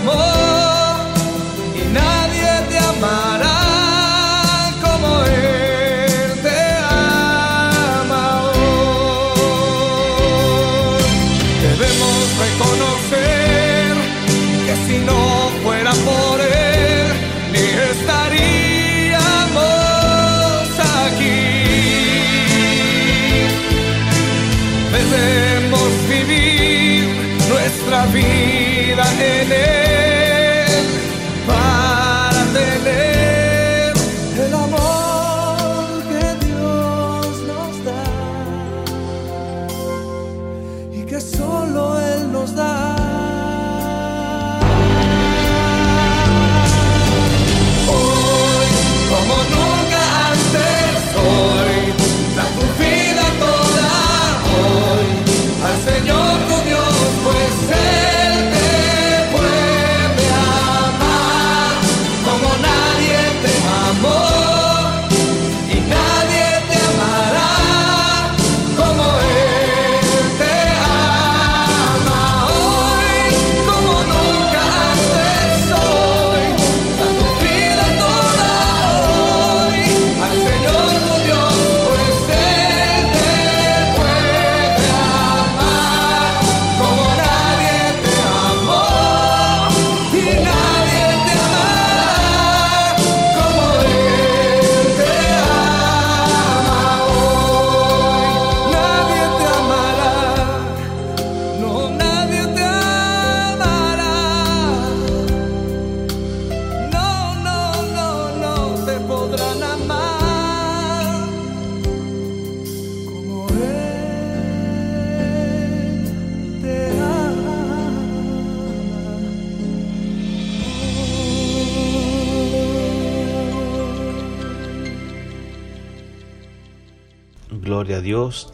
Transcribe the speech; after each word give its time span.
Gloria 0.00 0.31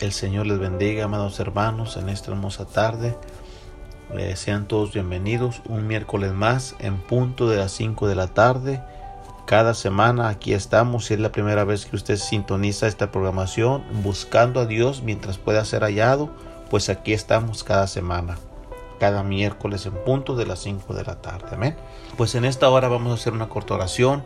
El 0.01 0.13
Señor 0.13 0.47
les 0.47 0.59
bendiga, 0.59 1.05
amados 1.05 1.39
hermanos, 1.39 1.97
en 1.97 2.09
esta 2.09 2.33
hermosa 2.33 2.65
tarde. 2.65 3.17
Eh, 4.13 4.35
sean 4.35 4.67
todos 4.67 4.93
bienvenidos 4.93 5.63
un 5.69 5.87
miércoles 5.87 6.33
más 6.33 6.75
en 6.81 6.97
punto 6.97 7.49
de 7.49 7.59
las 7.59 7.71
5 7.73 8.09
de 8.09 8.17
la 8.17 8.27
tarde. 8.27 8.83
Cada 9.47 9.75
semana 9.75 10.31
aquí 10.31 10.53
estamos, 10.53 11.07
si 11.07 11.15
es 11.15 11.21
la 11.21 11.31
primera 11.31 11.63
vez 11.63 11.87
que 11.87 11.95
usted 11.95 12.17
sintoniza 12.17 12.89
esta 12.89 13.13
programación, 13.13 13.85
buscando 14.03 14.59
a 14.59 14.67
Dios 14.67 15.03
mientras 15.05 15.39
pueda 15.39 15.65
ser 15.65 15.83
hallado, 15.83 16.29
pues 16.71 16.89
aquí 16.89 17.13
estamos 17.13 17.63
cada 17.63 17.87
semana, 17.87 18.37
cada 18.99 19.23
miércoles 19.23 19.87
en 19.87 19.95
punto 20.05 20.35
de 20.35 20.47
las 20.47 20.59
5 20.59 20.93
de 20.93 21.05
la 21.05 21.23
tarde. 21.23 21.51
Amén. 21.53 21.77
Pues 22.17 22.35
en 22.35 22.45
esta 22.45 22.69
hora 22.69 22.89
vamos 22.89 23.13
a 23.13 23.15
hacer 23.15 23.33
una 23.33 23.49
corta 23.49 23.75
oración, 23.75 24.25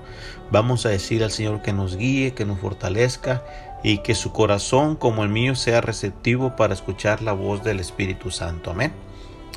vamos 0.51 0.87
a 0.87 0.89
decir 0.89 1.23
al 1.23 1.31
Señor 1.31 1.61
que 1.61 1.75
nos 1.75 1.99
guíe, 1.99 2.33
que 2.33 2.47
nos 2.47 2.59
fortalezca 2.59 3.43
y 3.83 3.99
que 3.99 4.15
su 4.15 4.33
corazón 4.33 4.97
como 4.97 5.23
el 5.23 5.29
mío 5.29 5.55
sea 5.55 5.81
receptivo 5.81 6.57
para 6.57 6.75
escuchar 6.75 7.23
la 7.23 7.33
voz 7.33 7.65
del 7.65 7.81
Espíritu 7.81 8.31
Santo. 8.31 8.71
Amén. 8.71 8.93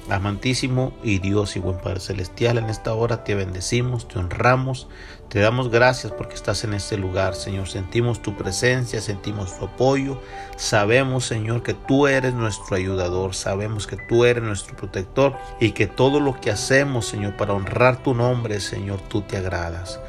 Amantísimo 0.07 0.93
y 1.01 1.17
Dios 1.17 1.55
y 1.55 1.59
buen 1.59 1.79
Padre 1.79 1.99
Celestial, 1.99 2.59
en 2.59 2.69
esta 2.69 2.93
hora 2.93 3.23
te 3.23 3.33
bendecimos, 3.33 4.07
te 4.07 4.19
honramos, 4.19 4.87
te 5.29 5.39
damos 5.39 5.71
gracias 5.71 6.13
porque 6.13 6.35
estás 6.35 6.63
en 6.63 6.75
este 6.75 6.95
lugar, 6.95 7.33
Señor. 7.33 7.67
Sentimos 7.67 8.21
tu 8.21 8.37
presencia, 8.37 9.01
sentimos 9.01 9.57
tu 9.57 9.65
apoyo. 9.65 10.21
Sabemos, 10.57 11.25
Señor, 11.25 11.63
que 11.63 11.73
tú 11.73 12.05
eres 12.05 12.35
nuestro 12.35 12.75
ayudador, 12.75 13.33
sabemos 13.33 13.87
que 13.87 13.97
tú 13.97 14.25
eres 14.25 14.43
nuestro 14.43 14.75
protector 14.75 15.35
y 15.59 15.71
que 15.71 15.87
todo 15.87 16.19
lo 16.19 16.39
que 16.39 16.51
hacemos, 16.51 17.07
Señor, 17.07 17.35
para 17.35 17.53
honrar 17.53 18.03
tu 18.03 18.13
nombre, 18.13 18.59
Señor, 18.59 19.01
tú 19.01 19.21
te 19.21 19.37
agradas. 19.37 19.99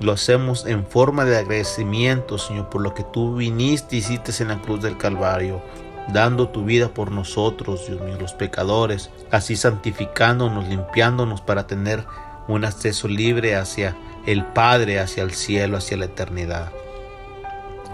Lo 0.00 0.12
hacemos 0.12 0.64
en 0.64 0.86
forma 0.86 1.26
de 1.26 1.36
agradecimiento, 1.36 2.38
Señor, 2.38 2.70
por 2.70 2.80
lo 2.80 2.94
que 2.94 3.04
tú 3.04 3.36
viniste 3.36 3.96
y 3.96 3.98
hiciste 3.98 4.32
en 4.42 4.48
la 4.48 4.62
cruz 4.62 4.80
del 4.82 4.96
Calvario, 4.96 5.60
dando 6.08 6.48
tu 6.48 6.64
vida 6.64 6.88
por 6.88 7.12
nosotros, 7.12 7.86
Dios 7.86 8.00
mío, 8.00 8.16
los 8.18 8.32
pecadores, 8.32 9.10
así 9.30 9.56
santificándonos, 9.56 10.68
limpiándonos 10.68 11.42
para 11.42 11.66
tener 11.66 12.06
un 12.48 12.64
acceso 12.64 13.08
libre 13.08 13.56
hacia 13.56 13.94
el 14.26 14.46
Padre, 14.46 15.00
hacia 15.00 15.22
el 15.22 15.32
cielo, 15.32 15.76
hacia 15.76 15.98
la 15.98 16.06
eternidad. 16.06 16.72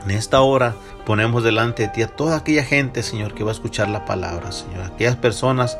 En 0.04 0.12
esta 0.12 0.40
hora 0.42 0.76
ponemos 1.04 1.42
delante 1.42 1.82
de 1.82 1.88
ti 1.88 2.02
a 2.02 2.08
toda 2.08 2.36
aquella 2.36 2.62
gente, 2.62 3.02
Señor, 3.02 3.34
que 3.34 3.42
va 3.42 3.50
a 3.50 3.54
escuchar 3.54 3.88
la 3.88 4.04
palabra, 4.04 4.52
Señor. 4.52 4.84
Aquellas 4.84 5.16
personas 5.16 5.76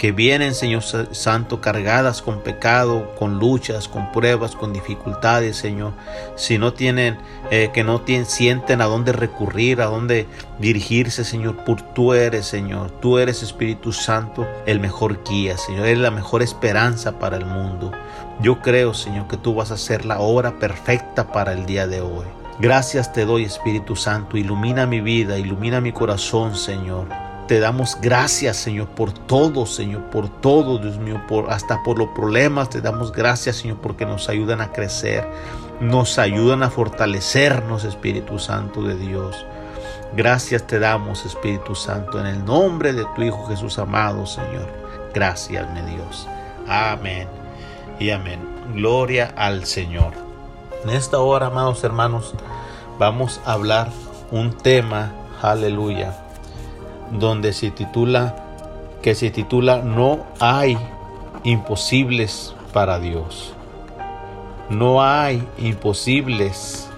que 0.00 0.12
vienen, 0.12 0.54
Señor 0.54 0.82
Santo, 0.82 1.60
cargadas 1.60 2.22
con 2.22 2.40
pecado, 2.40 3.14
con 3.18 3.38
luchas, 3.38 3.86
con 3.86 4.10
pruebas, 4.12 4.56
con 4.56 4.72
dificultades, 4.72 5.58
Señor. 5.58 5.92
Si 6.36 6.56
no 6.56 6.72
tienen, 6.72 7.18
eh, 7.50 7.68
que 7.74 7.84
no 7.84 8.00
tienen, 8.00 8.24
sienten 8.24 8.80
a 8.80 8.86
dónde 8.86 9.12
recurrir, 9.12 9.82
a 9.82 9.84
dónde 9.84 10.26
dirigirse, 10.58 11.22
Señor. 11.22 11.66
Por 11.66 11.82
tú 11.82 12.14
eres, 12.14 12.46
Señor. 12.46 12.90
Tú 13.02 13.18
eres 13.18 13.42
Espíritu 13.42 13.92
Santo, 13.92 14.48
el 14.64 14.80
mejor 14.80 15.22
guía, 15.22 15.58
Señor. 15.58 15.84
Eres 15.84 15.98
la 15.98 16.10
mejor 16.10 16.40
esperanza 16.40 17.18
para 17.18 17.36
el 17.36 17.44
mundo. 17.44 17.92
Yo 18.40 18.62
creo, 18.62 18.94
Señor, 18.94 19.28
que 19.28 19.36
tú 19.36 19.54
vas 19.54 19.70
a 19.70 19.74
hacer 19.74 20.06
la 20.06 20.18
obra 20.20 20.58
perfecta 20.58 21.30
para 21.30 21.52
el 21.52 21.66
día 21.66 21.86
de 21.86 22.00
hoy. 22.00 22.24
Gracias 22.58 23.12
te 23.12 23.26
doy, 23.26 23.44
Espíritu 23.44 23.96
Santo. 23.96 24.38
Ilumina 24.38 24.86
mi 24.86 25.02
vida, 25.02 25.36
ilumina 25.36 25.82
mi 25.82 25.92
corazón, 25.92 26.56
Señor. 26.56 27.29
Te 27.50 27.58
damos 27.58 27.98
gracias, 28.00 28.58
Señor, 28.58 28.86
por 28.90 29.12
todo, 29.12 29.66
Señor, 29.66 30.02
por 30.04 30.28
todo, 30.28 30.78
Dios 30.78 30.98
mío, 30.98 31.20
por, 31.26 31.50
hasta 31.50 31.82
por 31.82 31.98
los 31.98 32.10
problemas. 32.10 32.70
Te 32.70 32.80
damos 32.80 33.10
gracias, 33.10 33.56
Señor, 33.56 33.78
porque 33.78 34.06
nos 34.06 34.28
ayudan 34.28 34.60
a 34.60 34.70
crecer, 34.70 35.26
nos 35.80 36.20
ayudan 36.20 36.62
a 36.62 36.70
fortalecernos, 36.70 37.82
Espíritu 37.82 38.38
Santo 38.38 38.84
de 38.84 38.94
Dios. 38.94 39.44
Gracias 40.16 40.64
te 40.68 40.78
damos, 40.78 41.26
Espíritu 41.26 41.74
Santo, 41.74 42.20
en 42.20 42.26
el 42.26 42.44
nombre 42.44 42.92
de 42.92 43.04
tu 43.16 43.22
Hijo 43.22 43.44
Jesús 43.48 43.80
amado, 43.80 44.26
Señor. 44.26 44.68
Gracias, 45.12 45.68
mi 45.72 45.80
Dios. 45.90 46.28
Amén 46.68 47.26
y 47.98 48.10
amén. 48.10 48.38
Gloria 48.76 49.34
al 49.36 49.64
Señor. 49.64 50.12
En 50.84 50.90
esta 50.90 51.18
hora, 51.18 51.46
amados 51.46 51.82
hermanos, 51.82 52.32
vamos 52.96 53.40
a 53.44 53.54
hablar 53.54 53.90
un 54.30 54.52
tema, 54.56 55.10
aleluya, 55.42 56.14
donde 57.10 57.52
se 57.52 57.70
titula, 57.70 58.34
que 59.02 59.14
se 59.14 59.30
titula 59.30 59.78
No 59.78 60.24
hay 60.40 60.78
imposibles 61.44 62.54
para 62.72 62.98
Dios. 62.98 63.54
No 64.68 65.02
hay 65.02 65.46
imposibles 65.58 66.88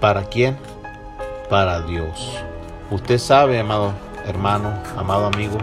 para 0.00 0.24
quién? 0.24 0.56
Para 1.50 1.82
Dios. 1.82 2.32
Usted 2.90 3.18
sabe, 3.18 3.58
amado 3.58 3.92
hermano, 4.26 4.72
amado 4.96 5.26
amigo, 5.26 5.58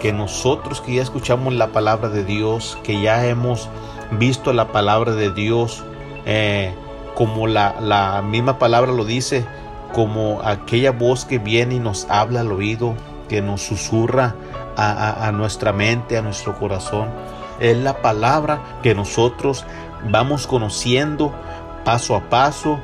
que 0.00 0.12
nosotros 0.12 0.80
que 0.80 0.94
ya 0.94 1.02
escuchamos 1.02 1.52
la 1.54 1.68
palabra 1.68 2.08
de 2.08 2.24
Dios, 2.24 2.78
que 2.82 3.00
ya 3.00 3.26
hemos 3.26 3.68
visto 4.12 4.52
la 4.52 4.68
palabra 4.68 5.12
de 5.12 5.30
Dios, 5.30 5.84
eh, 6.24 6.72
como 7.14 7.46
la, 7.48 8.22
misma 8.24 8.58
palabra 8.58 8.92
lo 8.92 9.04
dice, 9.04 9.44
como 9.92 10.40
aquella 10.44 10.92
voz 10.92 11.24
que 11.24 11.38
viene 11.38 11.76
y 11.76 11.80
nos 11.80 12.06
habla 12.08 12.40
al 12.40 12.52
oído, 12.52 12.94
que 13.28 13.42
nos 13.42 13.62
susurra 13.62 14.34
a, 14.76 15.32
nuestra 15.32 15.72
mente, 15.72 16.16
a 16.16 16.22
nuestro 16.22 16.56
corazón. 16.58 17.08
Es 17.58 17.76
la 17.76 18.00
palabra 18.00 18.60
que 18.82 18.94
nosotros 18.94 19.64
vamos 20.08 20.46
conociendo 20.46 21.34
paso 21.84 22.14
a 22.14 22.28
paso, 22.28 22.78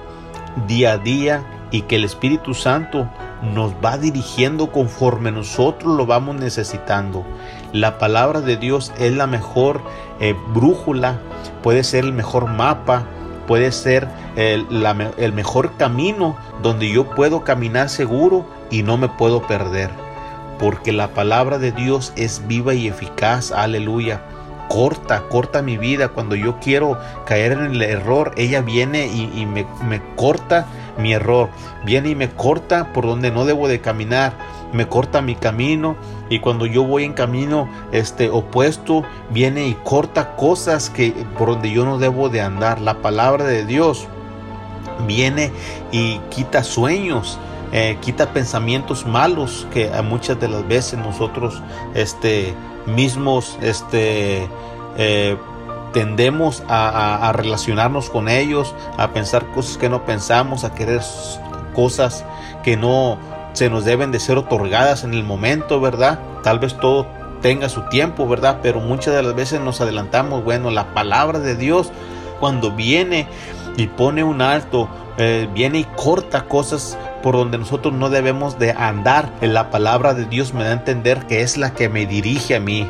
día 0.67 0.93
a 0.93 0.99
día, 0.99 1.44
y 1.70 1.82
que 1.82 1.96
el 1.96 2.05
Espíritu 2.05 2.55
Santo 2.55 3.08
nos 3.52 3.73
va 3.85 3.99
dirigiendo 3.99 4.70
conforme 4.70 5.32
nosotros 5.32 5.96
lo 5.96 6.06
vamos 6.06 6.37
necesitando. 6.37 7.25
La 7.73 7.99
palabra 7.99 8.40
de 8.40 8.56
Dios 8.56 8.93
es 8.99 9.12
la 9.12 9.26
mejor 9.26 9.82
eh, 10.20 10.37
brújula, 10.52 11.19
puede 11.62 11.85
ser 11.85 12.05
el 12.05 12.12
mejor 12.12 12.49
mapa, 12.49 13.05
puede 13.47 13.73
ser 13.73 14.08
el, 14.37 14.67
el 15.17 15.32
mejor 15.32 15.76
camino 15.76 16.37
donde 16.62 16.90
yo 16.90 17.11
puedo 17.11 17.44
caminar 17.44 17.88
seguro 17.88 18.47
y 18.70 18.82
no 18.82 18.97
me 18.97 19.08
puedo 19.08 19.43
perder. 19.47 20.03
Porque 20.58 20.92
la 20.92 21.08
palabra 21.08 21.58
de 21.58 21.72
Dios 21.72 22.12
es 22.16 22.46
viva 22.46 22.74
y 22.74 22.88
eficaz, 22.88 23.52
aleluya. 23.52 24.22
Corta, 24.68 25.22
corta 25.28 25.62
mi 25.62 25.76
vida. 25.76 26.08
Cuando 26.08 26.34
yo 26.34 26.58
quiero 26.58 26.98
caer 27.26 27.52
en 27.52 27.64
el 27.64 27.82
error, 27.82 28.32
ella 28.36 28.62
viene 28.62 29.06
y, 29.06 29.46
me, 29.46 29.66
me 29.86 30.00
corta 30.16 30.66
mi 30.98 31.12
error. 31.12 31.50
Viene 31.84 32.10
y 32.10 32.14
me 32.14 32.30
corta 32.30 32.92
por 32.92 33.06
donde 33.06 33.30
no 33.30 33.44
debo 33.44 33.68
de 33.68 33.80
caminar 33.80 34.32
me 34.74 34.88
corta 34.88 35.22
mi 35.22 35.36
camino 35.36 35.96
y 36.28 36.40
cuando 36.40 36.66
yo 36.66 36.84
voy 36.84 37.04
en 37.04 37.12
camino 37.12 37.68
este 37.92 38.28
opuesto 38.28 39.04
viene 39.30 39.68
y 39.68 39.74
corta 39.74 40.34
cosas 40.34 40.90
que 40.90 41.12
por 41.38 41.50
donde 41.50 41.70
yo 41.70 41.84
no 41.84 41.98
debo 41.98 42.28
de 42.28 42.40
andar. 42.40 42.80
La 42.80 43.00
palabra 43.00 43.44
de 43.44 43.64
Dios 43.64 44.08
viene 45.06 45.52
y 45.92 46.18
quita 46.30 46.64
sueños, 46.64 47.38
eh, 47.76 47.99
quita 48.00 48.32
pensamientos 48.32 49.05
malos 49.05 49.67
que 49.73 49.91
muchas 50.03 50.38
de 50.38 50.47
las 50.47 50.67
veces 50.69 50.97
nosotros 50.97 51.61
este 51.94 52.55
mismos 52.87 53.59
este 53.61 54.49
eh, 54.97 55.37
tendemos 55.93 56.62
a, 56.69 57.32
relacionarnos 57.35 58.11
con 58.11 58.29
ellos, 58.29 58.75
a 58.97 59.12
pensar 59.12 59.47
cosas 59.53 59.76
que 59.76 59.88
no 59.88 60.05
pensamos, 60.05 60.62
a 60.62 60.73
querer 60.73 61.00
cosas 61.75 62.25
que 62.62 62.76
no 62.76 63.19
se 63.55 63.71
nos 63.71 63.85
deben 63.85 64.12
de 64.12 64.21
ser 64.21 64.38
otorgadas 64.38 65.03
en 65.03 65.12
el 65.12 65.25
momento, 65.25 65.81
¿verdad? 65.81 66.21
Tal 66.44 66.61
vez 66.61 66.76
todo 66.79 67.06
tenga 67.43 67.69
su 67.69 67.82
tiempo, 67.88 68.29
¿verdad? 68.29 68.59
Pero 68.62 68.81
muchas 68.81 69.15
de 69.15 69.23
las 69.23 69.35
veces 69.35 69.61
nos 69.61 69.81
adelantamos, 69.81 70.44
bueno, 70.44 70.71
la 70.71 70.94
palabra 70.94 71.41
de 71.41 71.56
Dios 71.56 71.91
cuando 72.38 72.71
viene 72.71 73.29
y 73.76 73.87
pone 73.87 74.25
un 74.25 74.43
alto, 74.43 74.88
eh, 75.17 75.49
viene 75.53 75.79
y 75.79 75.85
corta 75.85 76.44
cosas 76.47 76.99
por 77.25 77.37
donde 77.37 77.56
nosotros 77.56 77.94
no 77.94 78.11
debemos 78.11 78.59
de 78.59 78.73
andar. 78.73 79.32
En 79.41 79.55
la 79.55 79.71
palabra 79.71 80.12
de 80.12 80.26
Dios 80.26 80.53
me 80.53 80.62
da 80.62 80.69
a 80.69 80.73
entender 80.75 81.26
que 81.26 81.41
es 81.41 81.56
la 81.56 81.73
que 81.73 81.88
me 81.88 82.05
dirige 82.05 82.55
a 82.55 82.61
mí, 82.61 82.87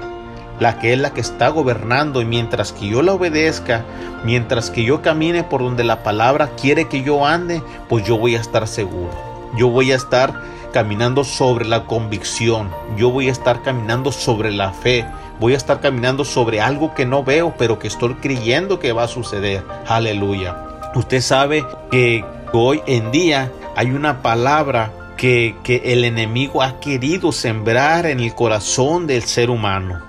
la 0.58 0.80
que 0.80 0.92
es 0.92 0.98
la 0.98 1.10
que 1.10 1.20
está 1.20 1.50
gobernando 1.50 2.20
y 2.20 2.24
mientras 2.24 2.72
que 2.72 2.88
yo 2.88 3.00
la 3.02 3.12
obedezca, 3.12 3.84
mientras 4.24 4.70
que 4.70 4.82
yo 4.82 5.02
camine 5.02 5.44
por 5.44 5.62
donde 5.62 5.84
la 5.84 6.02
palabra 6.02 6.50
quiere 6.60 6.88
que 6.88 7.04
yo 7.04 7.24
ande, 7.24 7.62
pues 7.88 8.04
yo 8.04 8.18
voy 8.18 8.34
a 8.34 8.40
estar 8.40 8.66
seguro. 8.66 9.12
Yo 9.56 9.68
voy 9.68 9.92
a 9.92 9.96
estar 9.96 10.34
caminando 10.72 11.22
sobre 11.22 11.64
la 11.64 11.84
convicción, 11.84 12.70
yo 12.96 13.10
voy 13.10 13.28
a 13.28 13.32
estar 13.32 13.62
caminando 13.62 14.10
sobre 14.10 14.50
la 14.50 14.72
fe, 14.72 15.06
voy 15.38 15.54
a 15.54 15.56
estar 15.56 15.78
caminando 15.78 16.24
sobre 16.24 16.60
algo 16.60 16.92
que 16.92 17.06
no 17.06 17.22
veo, 17.22 17.54
pero 17.56 17.78
que 17.78 17.86
estoy 17.86 18.14
creyendo 18.14 18.80
que 18.80 18.92
va 18.92 19.04
a 19.04 19.08
suceder. 19.08 19.62
Aleluya. 19.86 20.56
Usted 20.96 21.20
sabe 21.20 21.64
que 21.92 22.24
hoy 22.52 22.82
en 22.86 23.12
día 23.12 23.52
hay 23.76 23.90
una 23.90 24.22
palabra 24.22 25.14
que, 25.16 25.56
que 25.64 25.82
el 25.86 26.04
enemigo 26.04 26.62
ha 26.62 26.80
querido 26.80 27.32
sembrar 27.32 28.06
en 28.06 28.20
el 28.20 28.34
corazón 28.34 29.06
del 29.06 29.22
ser 29.22 29.50
humano. 29.50 30.02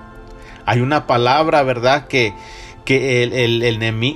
Hay 0.64 0.80
una 0.80 1.06
palabra, 1.06 1.62
¿verdad? 1.62 2.08
Que, 2.08 2.32
que 2.84 3.24
el, 3.24 3.32
el, 3.32 3.62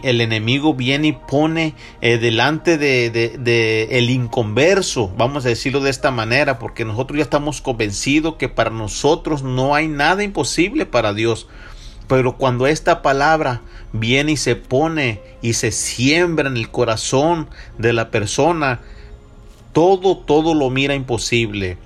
el, 0.05 0.21
enemigo 0.21 0.75
viene 0.75 1.09
y 1.09 1.13
pone 1.13 1.75
eh, 2.01 2.19
delante 2.19 2.79
de, 2.79 3.11
de, 3.11 3.89
el 3.91 4.11
inconverso, 4.11 5.13
vamos 5.17 5.45
a 5.45 5.49
decirlo 5.49 5.81
de 5.81 5.91
esta 5.91 6.13
manera, 6.13 6.59
porque 6.59 6.85
nosotros 6.85 7.19
ya 7.19 7.25
estamos 7.25 7.61
convencidos 7.61 8.37
que 8.37 8.49
para 8.49 8.71
nosotros 8.71 9.43
no 9.43 9.75
hay 9.75 9.89
nada 9.89 10.23
imposible 10.23 10.87
para 10.87 11.13
Dios. 11.13 11.49
Pero 12.07 12.37
cuando 12.37 12.67
esta 12.67 13.03
palabra 13.03 13.61
viene 13.93 14.33
y 14.33 14.37
se 14.37 14.57
pone 14.57 15.21
y 15.43 15.55
se 15.55 15.73
siembra 15.73 16.49
en 16.49 16.57
el 16.57 16.71
corazón 16.71 17.49
de 17.79 17.93
la 17.93 18.11
persona, 18.11 18.81
todo, 19.73 20.17
todo 20.17 20.55
lo 20.55 20.71
mira 20.71 20.95
imposible. 20.95 21.79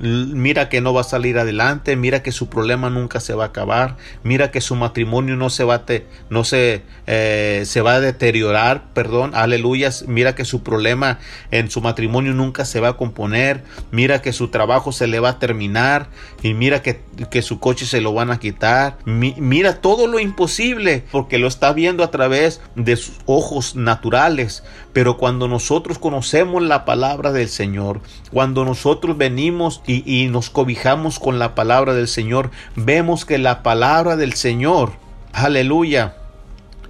Mira 0.00 0.68
que 0.68 0.80
no 0.80 0.92
va 0.92 1.02
a 1.02 1.04
salir 1.04 1.38
adelante, 1.38 1.94
mira 1.94 2.20
que 2.20 2.32
su 2.32 2.48
problema 2.48 2.90
nunca 2.90 3.20
se 3.20 3.32
va 3.32 3.44
a 3.44 3.46
acabar, 3.46 3.96
mira 4.24 4.50
que 4.50 4.60
su 4.60 4.74
matrimonio 4.74 5.36
no 5.36 5.50
se 5.50 5.62
va 5.62 5.76
a, 5.76 5.84
no 6.30 6.42
se, 6.42 6.82
eh, 7.06 7.62
se 7.64 7.80
va 7.80 7.94
a 7.94 8.00
deteriorar, 8.00 8.92
perdón, 8.92 9.30
aleluya, 9.36 9.90
mira 10.08 10.34
que 10.34 10.44
su 10.44 10.64
problema 10.64 11.20
en 11.52 11.70
su 11.70 11.80
matrimonio 11.80 12.34
nunca 12.34 12.64
se 12.64 12.80
va 12.80 12.88
a 12.88 12.96
componer, 12.96 13.62
mira 13.92 14.20
que 14.20 14.32
su 14.32 14.48
trabajo 14.48 14.90
se 14.90 15.06
le 15.06 15.20
va 15.20 15.28
a 15.28 15.38
terminar 15.38 16.08
y 16.42 16.54
mira 16.54 16.82
que, 16.82 17.00
que 17.30 17.42
su 17.42 17.60
coche 17.60 17.86
se 17.86 18.00
lo 18.00 18.12
van 18.12 18.32
a 18.32 18.40
quitar, 18.40 18.98
mira 19.06 19.80
todo 19.80 20.08
lo 20.08 20.18
imposible 20.18 21.04
porque 21.12 21.38
lo 21.38 21.46
está 21.46 21.72
viendo 21.72 22.02
a 22.02 22.10
través 22.10 22.60
de 22.74 22.96
sus 22.96 23.14
ojos 23.26 23.76
naturales, 23.76 24.64
pero 24.94 25.16
cuando 25.18 25.48
nosotros 25.48 25.98
conocemos 25.98 26.62
la 26.62 26.84
palabra 26.84 27.32
del 27.32 27.48
Señor, 27.48 28.00
cuando 28.30 28.64
nosotros 28.64 29.18
venimos 29.18 29.82
y, 29.86 30.28
nos 30.28 30.48
cobijamos 30.48 31.18
con 31.18 31.38
la 31.40 31.56
palabra 31.56 31.94
del 31.94 32.08
Señor, 32.08 32.50
vemos 32.76 33.24
que 33.26 33.36
la 33.38 33.64
palabra 33.64 34.16
del 34.16 34.34
Señor, 34.34 34.92
aleluya, 35.32 36.14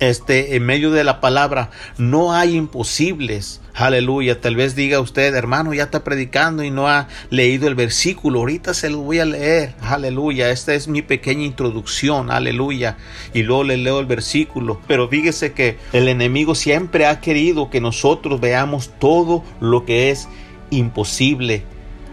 este, 0.01 0.57
en 0.57 0.65
medio 0.65 0.91
de 0.91 1.05
la 1.05 1.21
palabra 1.21 1.71
no 1.99 2.33
hay 2.33 2.57
imposibles. 2.57 3.61
Aleluya. 3.75 4.41
Tal 4.41 4.55
vez 4.55 4.77
diga 4.77 5.01
usted, 5.01 5.35
hermano, 5.35 5.75
ya 5.75 5.85
está 5.85 6.05
predicando 6.05 6.63
y 6.63 6.71
no 6.71 6.89
ha 6.89 7.09
leído 7.31 7.67
el 7.67 7.75
versículo. 7.75 8.41
Ahorita 8.41 8.73
se 8.73 8.89
lo 8.89 8.99
voy 8.99 9.19
a 9.19 9.25
leer. 9.25 9.75
Aleluya. 9.81 10.51
Esta 10.51 10.75
es 10.75 10.87
mi 10.87 11.03
pequeña 11.03 11.45
introducción. 11.45 12.31
Aleluya. 12.31 12.97
Y 13.33 13.43
luego 13.43 13.65
le 13.65 13.77
leo 13.77 13.99
el 13.99 14.07
versículo. 14.07 14.81
Pero 14.87 15.09
fíjese 15.09 15.53
que 15.53 15.79
el 15.93 16.09
enemigo 16.09 16.55
siempre 16.55 17.07
ha 17.07 17.21
querido 17.21 17.69
que 17.69 17.81
nosotros 17.81 18.41
veamos 18.41 18.93
todo 19.01 19.43
lo 19.61 19.85
que 19.85 20.11
es 20.11 20.29
imposible, 20.71 21.65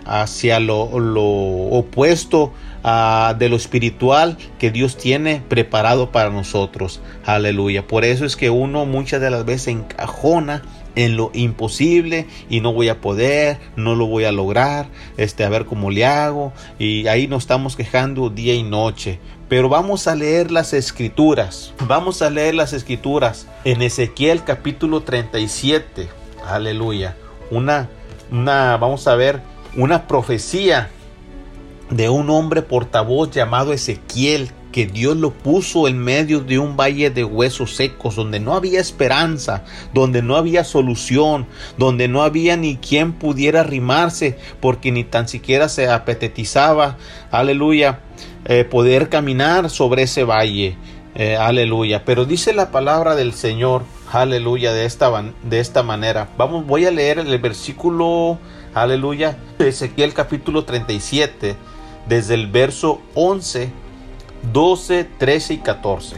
hacia 0.05 0.59
lo, 0.59 0.81
opuesto 0.81 2.53
a, 2.83 3.35
de 3.37 3.49
lo 3.49 3.55
espiritual 3.55 4.37
que 4.59 4.71
Dios 4.71 4.97
tiene 4.97 5.41
preparado 5.47 6.11
para 6.11 6.29
nosotros. 6.29 7.01
Aleluya. 7.25 7.87
Por 7.87 8.05
eso 8.05 8.25
es 8.25 8.35
que 8.35 8.49
uno 8.49 8.85
muchas 8.85 9.21
de 9.21 9.29
las 9.29 9.45
veces 9.45 9.69
encajona 9.69 10.63
en 10.95 11.15
lo 11.15 11.31
imposible 11.33 12.27
y 12.49 12.59
no 12.61 12.73
voy 12.73 12.89
a 12.89 13.01
poder, 13.01 13.59
no 13.75 13.95
lo 13.95 14.07
voy 14.07 14.25
a 14.25 14.31
lograr, 14.31 14.87
este, 15.17 15.43
a 15.43 15.49
ver 15.49 15.65
cómo 15.65 15.89
le 15.89 16.05
hago 16.05 16.53
y 16.79 17.07
ahí 17.07 17.27
nos 17.27 17.43
estamos 17.43 17.75
quejando 17.75 18.29
día 18.29 18.53
y 18.53 18.63
noche. 18.63 19.19
Pero 19.47 19.67
vamos 19.67 20.07
a 20.07 20.15
leer 20.15 20.51
las 20.51 20.73
escrituras, 20.73 21.73
vamos 21.87 22.21
a 22.21 22.29
leer 22.29 22.55
las 22.55 22.73
escrituras 22.73 23.47
en 23.65 23.81
Ezequiel 23.81 24.43
capítulo 24.43 25.01
37, 25.01 26.07
aleluya, 26.47 27.15
una, 27.49 27.89
una, 28.31 28.77
vamos 28.77 29.07
a 29.07 29.15
ver, 29.15 29.41
una 29.75 30.07
profecía 30.07 30.89
de 31.91 32.09
un 32.09 32.29
hombre 32.29 32.61
portavoz 32.61 33.31
llamado 33.31 33.73
Ezequiel 33.73 34.51
que 34.71 34.85
Dios 34.85 35.17
lo 35.17 35.31
puso 35.31 35.87
en 35.87 35.97
medio 35.99 36.39
de 36.39 36.57
un 36.57 36.77
valle 36.77 37.09
de 37.09 37.23
huesos 37.23 37.75
secos, 37.75 38.15
donde 38.15 38.39
no 38.39 38.55
había 38.55 38.79
esperanza, 38.79 39.63
donde 39.93 40.21
no 40.21 40.37
había 40.37 40.63
solución, 40.63 41.45
donde 41.77 42.07
no 42.07 42.23
había 42.23 42.55
ni 42.57 42.77
quien 42.77 43.11
pudiera 43.11 43.59
arrimarse, 43.59 44.37
porque 44.59 44.91
ni 44.91 45.03
tan 45.03 45.27
siquiera 45.27 45.69
se 45.69 45.89
apetetizaba, 45.89 46.97
aleluya, 47.31 47.99
eh, 48.45 48.63
poder 48.63 49.09
caminar 49.09 49.69
sobre 49.69 50.03
ese 50.03 50.23
valle, 50.23 50.77
eh, 51.15 51.35
aleluya. 51.35 52.05
Pero 52.05 52.25
dice 52.25 52.53
la 52.53 52.71
palabra 52.71 53.15
del 53.15 53.33
Señor, 53.33 53.83
aleluya, 54.11 54.71
de 54.71 54.85
esta, 54.85 55.11
de 55.43 55.59
esta 55.59 55.83
manera. 55.83 56.29
Vamos, 56.37 56.65
voy 56.65 56.85
a 56.85 56.91
leer 56.91 57.19
el 57.19 57.37
versículo, 57.39 58.39
aleluya, 58.73 59.37
Ezequiel 59.59 60.13
capítulo 60.13 60.63
37, 60.63 61.57
desde 62.07 62.33
el 62.33 62.47
verso 62.47 63.01
11 63.15 63.71
12, 64.53 65.03
13 65.19 65.53
y 65.53 65.57
14. 65.59 66.17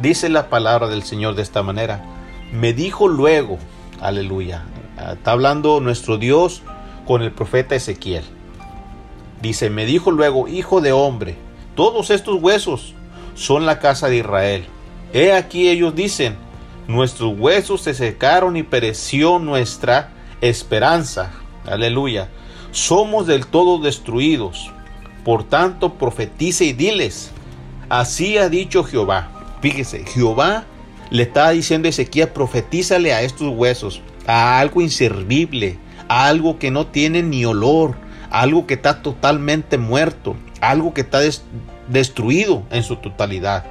Dice 0.00 0.28
la 0.28 0.50
palabra 0.50 0.88
del 0.88 1.02
Señor 1.02 1.34
de 1.34 1.42
esta 1.42 1.62
manera. 1.62 2.04
Me 2.52 2.74
dijo 2.74 3.08
luego, 3.08 3.58
aleluya, 4.00 4.64
está 5.10 5.32
hablando 5.32 5.80
nuestro 5.80 6.18
Dios 6.18 6.62
con 7.06 7.22
el 7.22 7.32
profeta 7.32 7.74
Ezequiel. 7.74 8.24
Dice, 9.40 9.70
me 9.70 9.86
dijo 9.86 10.10
luego, 10.10 10.48
hijo 10.48 10.80
de 10.80 10.92
hombre, 10.92 11.36
todos 11.74 12.10
estos 12.10 12.40
huesos 12.42 12.94
son 13.34 13.64
la 13.64 13.78
casa 13.78 14.08
de 14.08 14.18
Israel. 14.18 14.66
He 15.12 15.32
aquí 15.32 15.68
ellos 15.68 15.94
dicen, 15.94 16.36
nuestros 16.88 17.38
huesos 17.38 17.80
se 17.82 17.94
secaron 17.94 18.56
y 18.56 18.62
pereció 18.62 19.38
nuestra 19.38 20.10
esperanza. 20.42 21.32
Aleluya. 21.64 22.28
Somos 22.70 23.26
del 23.26 23.46
todo 23.46 23.78
destruidos. 23.78 24.70
Por 25.26 25.42
tanto, 25.42 25.94
profetice 25.94 26.66
y 26.66 26.72
diles, 26.72 27.32
Así 27.88 28.38
ha 28.38 28.48
dicho 28.48 28.84
Jehová. 28.84 29.58
Fíjese, 29.60 30.04
Jehová 30.06 30.66
le 31.10 31.24
está 31.24 31.50
diciendo 31.50 31.88
a 31.88 31.90
Ezequiel, 31.90 32.28
profetízale 32.28 33.12
a 33.12 33.22
estos 33.22 33.48
huesos, 33.48 34.02
a 34.28 34.60
algo 34.60 34.82
inservible, 34.82 35.78
a 36.06 36.28
algo 36.28 36.60
que 36.60 36.70
no 36.70 36.86
tiene 36.86 37.24
ni 37.24 37.44
olor, 37.44 37.96
algo 38.30 38.68
que 38.68 38.74
está 38.74 39.02
totalmente 39.02 39.78
muerto, 39.78 40.36
algo 40.60 40.94
que 40.94 41.00
está 41.00 41.18
destruido 41.88 42.62
en 42.70 42.84
su 42.84 42.94
totalidad. 42.94 43.64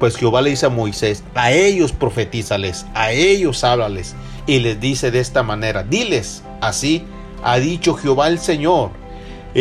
Pues 0.00 0.16
Jehová 0.16 0.42
le 0.42 0.50
dice 0.50 0.66
a 0.66 0.70
Moisés, 0.70 1.22
a 1.36 1.52
ellos 1.52 1.92
profetízales, 1.92 2.84
a 2.94 3.12
ellos 3.12 3.62
háblales, 3.62 4.16
y 4.48 4.58
les 4.58 4.80
dice 4.80 5.12
de 5.12 5.20
esta 5.20 5.44
manera, 5.44 5.84
diles, 5.84 6.42
así 6.60 7.04
ha 7.44 7.60
dicho 7.60 7.94
Jehová 7.94 8.26
el 8.26 8.40
Señor, 8.40 8.90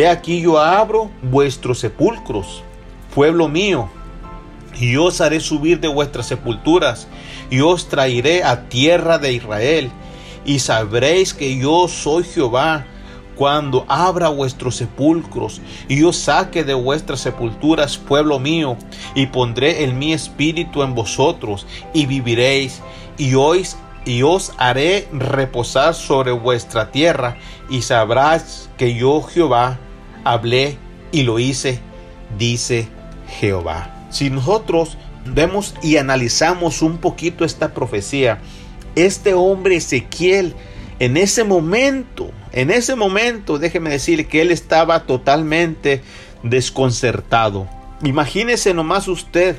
he 0.02 0.08
aquí 0.08 0.42
yo 0.42 0.60
abro 0.60 1.10
vuestros 1.22 1.80
sepulcros 1.80 2.64
pueblo 3.16 3.48
mío, 3.48 3.90
y 4.78 4.98
os 4.98 5.22
haré 5.22 5.40
subir 5.40 5.80
de 5.80 5.88
vuestras 5.88 6.28
sepulturas, 6.28 7.08
y 7.50 7.62
os 7.62 7.88
traeré 7.88 8.44
a 8.44 8.68
tierra 8.68 9.18
de 9.18 9.32
Israel, 9.32 9.90
y 10.44 10.60
sabréis 10.60 11.34
que 11.34 11.58
yo 11.58 11.88
soy 11.88 12.26
Jehová, 12.26 12.86
cuando 13.38 13.86
abra 13.88 14.28
vuestros 14.28 14.76
sepulcros, 14.76 15.62
y 15.88 16.04
os 16.04 16.18
saque 16.18 16.66
de 16.66 16.74
vuestras 16.74 17.22
sepulturas, 17.22 17.98
pueblo 17.98 18.38
mío, 18.38 18.76
y 19.16 19.28
pondré 19.28 19.86
en 19.86 19.98
mi 19.98 20.12
espíritu 20.12 20.84
en 20.84 20.94
vosotros, 20.94 21.66
y 21.94 22.06
viviréis, 22.06 22.82
y 23.18 23.36
os, 23.36 23.78
y 24.04 24.24
os 24.24 24.52
haré 24.58 25.08
reposar 25.14 25.94
sobre 25.94 26.34
vuestra 26.34 26.92
tierra, 26.92 27.38
y 27.70 27.82
sabrás 27.82 28.70
que 28.78 28.94
yo 28.94 29.22
Jehová 29.22 29.80
hablé 30.26 30.78
y 31.14 31.24
lo 31.24 31.40
hice, 31.40 31.80
dice 32.38 32.90
Jehová. 33.40 34.08
Si 34.10 34.30
nosotros 34.30 34.98
vemos 35.26 35.76
y 35.82 35.96
analizamos 35.96 36.82
un 36.82 36.98
poquito 36.98 37.46
esta 37.46 37.74
profecía, 37.74 38.40
este 38.96 39.34
hombre 39.34 39.78
Ezequiel, 39.78 40.54
en 41.00 41.18
ese 41.18 41.44
momento, 41.44 42.32
en 42.52 42.72
ese 42.72 42.96
momento, 42.96 43.60
déjeme 43.60 43.90
decir 43.90 44.28
que 44.28 44.42
él 44.42 44.52
estaba 44.52 45.04
totalmente 45.04 46.02
desconcertado. 46.44 47.68
Imagínese 48.04 48.74
nomás 48.74 49.08
usted, 49.08 49.58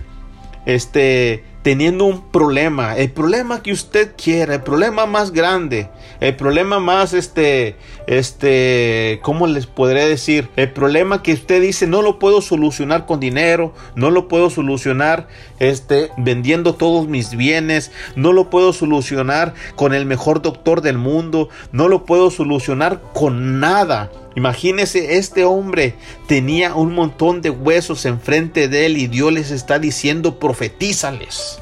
este, 0.64 1.44
teniendo 1.66 2.04
un 2.04 2.22
problema, 2.22 2.96
el 2.96 3.10
problema 3.10 3.60
que 3.60 3.72
usted 3.72 4.12
quiera, 4.16 4.54
el 4.54 4.62
problema 4.62 5.04
más 5.04 5.32
grande, 5.32 5.88
el 6.20 6.36
problema 6.36 6.78
más, 6.78 7.12
este, 7.12 7.74
este, 8.06 9.18
¿cómo 9.24 9.48
les 9.48 9.66
podré 9.66 10.06
decir? 10.06 10.48
El 10.54 10.70
problema 10.70 11.24
que 11.24 11.32
usted 11.32 11.60
dice 11.60 11.88
no 11.88 12.02
lo 12.02 12.20
puedo 12.20 12.40
solucionar 12.40 13.04
con 13.04 13.18
dinero, 13.18 13.74
no 13.96 14.12
lo 14.12 14.28
puedo 14.28 14.48
solucionar, 14.48 15.26
este, 15.58 16.12
vendiendo 16.16 16.76
todos 16.76 17.08
mis 17.08 17.36
bienes, 17.36 17.90
no 18.14 18.32
lo 18.32 18.48
puedo 18.48 18.72
solucionar 18.72 19.52
con 19.74 19.92
el 19.92 20.06
mejor 20.06 20.42
doctor 20.42 20.82
del 20.82 20.98
mundo, 20.98 21.48
no 21.72 21.88
lo 21.88 22.04
puedo 22.04 22.30
solucionar 22.30 23.02
con 23.12 23.58
nada. 23.58 24.12
Imagínese, 24.36 25.16
este 25.16 25.44
hombre 25.44 25.94
tenía 26.26 26.74
un 26.74 26.94
montón 26.94 27.40
de 27.40 27.48
huesos 27.48 28.04
enfrente 28.04 28.68
de 28.68 28.84
él 28.84 28.98
y 28.98 29.06
Dios 29.06 29.32
les 29.32 29.50
está 29.50 29.78
diciendo 29.78 30.38
profetízales. 30.38 31.58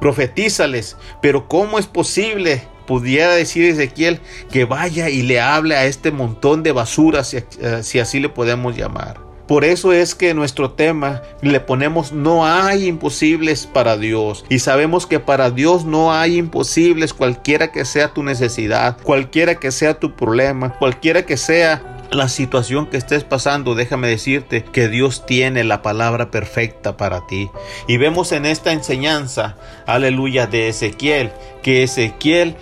Profetízales. 0.00 0.96
Pero 1.20 1.46
¿cómo 1.46 1.78
es 1.78 1.86
posible? 1.86 2.62
Pudiera 2.86 3.34
decir 3.34 3.66
Ezequiel 3.66 4.18
que 4.50 4.64
vaya 4.64 5.10
y 5.10 5.20
le 5.22 5.40
hable 5.40 5.76
a 5.76 5.84
este 5.84 6.10
montón 6.10 6.62
de 6.62 6.72
basura, 6.72 7.22
si, 7.22 7.36
eh, 7.36 7.80
si 7.82 7.98
así 7.98 8.18
le 8.18 8.30
podemos 8.30 8.74
llamar. 8.74 9.29
Por 9.50 9.64
eso 9.64 9.92
es 9.92 10.14
que 10.14 10.32
nuestro 10.32 10.70
tema 10.70 11.22
le 11.42 11.58
ponemos 11.58 12.12
no 12.12 12.46
hay 12.46 12.86
imposibles 12.86 13.66
para 13.66 13.96
Dios. 13.96 14.44
Y 14.48 14.60
sabemos 14.60 15.08
que 15.08 15.18
para 15.18 15.50
Dios 15.50 15.84
no 15.84 16.12
hay 16.12 16.36
imposibles 16.36 17.12
cualquiera 17.12 17.72
que 17.72 17.84
sea 17.84 18.14
tu 18.14 18.22
necesidad, 18.22 18.96
cualquiera 19.02 19.56
que 19.56 19.72
sea 19.72 19.98
tu 19.98 20.14
problema, 20.14 20.78
cualquiera 20.78 21.26
que 21.26 21.36
sea 21.36 21.82
la 22.12 22.28
situación 22.28 22.86
que 22.86 22.96
estés 22.96 23.24
pasando, 23.24 23.74
déjame 23.74 24.06
decirte 24.06 24.62
que 24.62 24.88
Dios 24.88 25.26
tiene 25.26 25.64
la 25.64 25.82
palabra 25.82 26.30
perfecta 26.30 26.96
para 26.96 27.26
ti. 27.26 27.50
Y 27.88 27.96
vemos 27.96 28.30
en 28.30 28.46
esta 28.46 28.72
enseñanza, 28.72 29.56
aleluya, 29.84 30.46
de 30.46 30.68
Ezequiel, 30.68 31.32
que 31.64 31.82
Ezequiel 31.82 32.54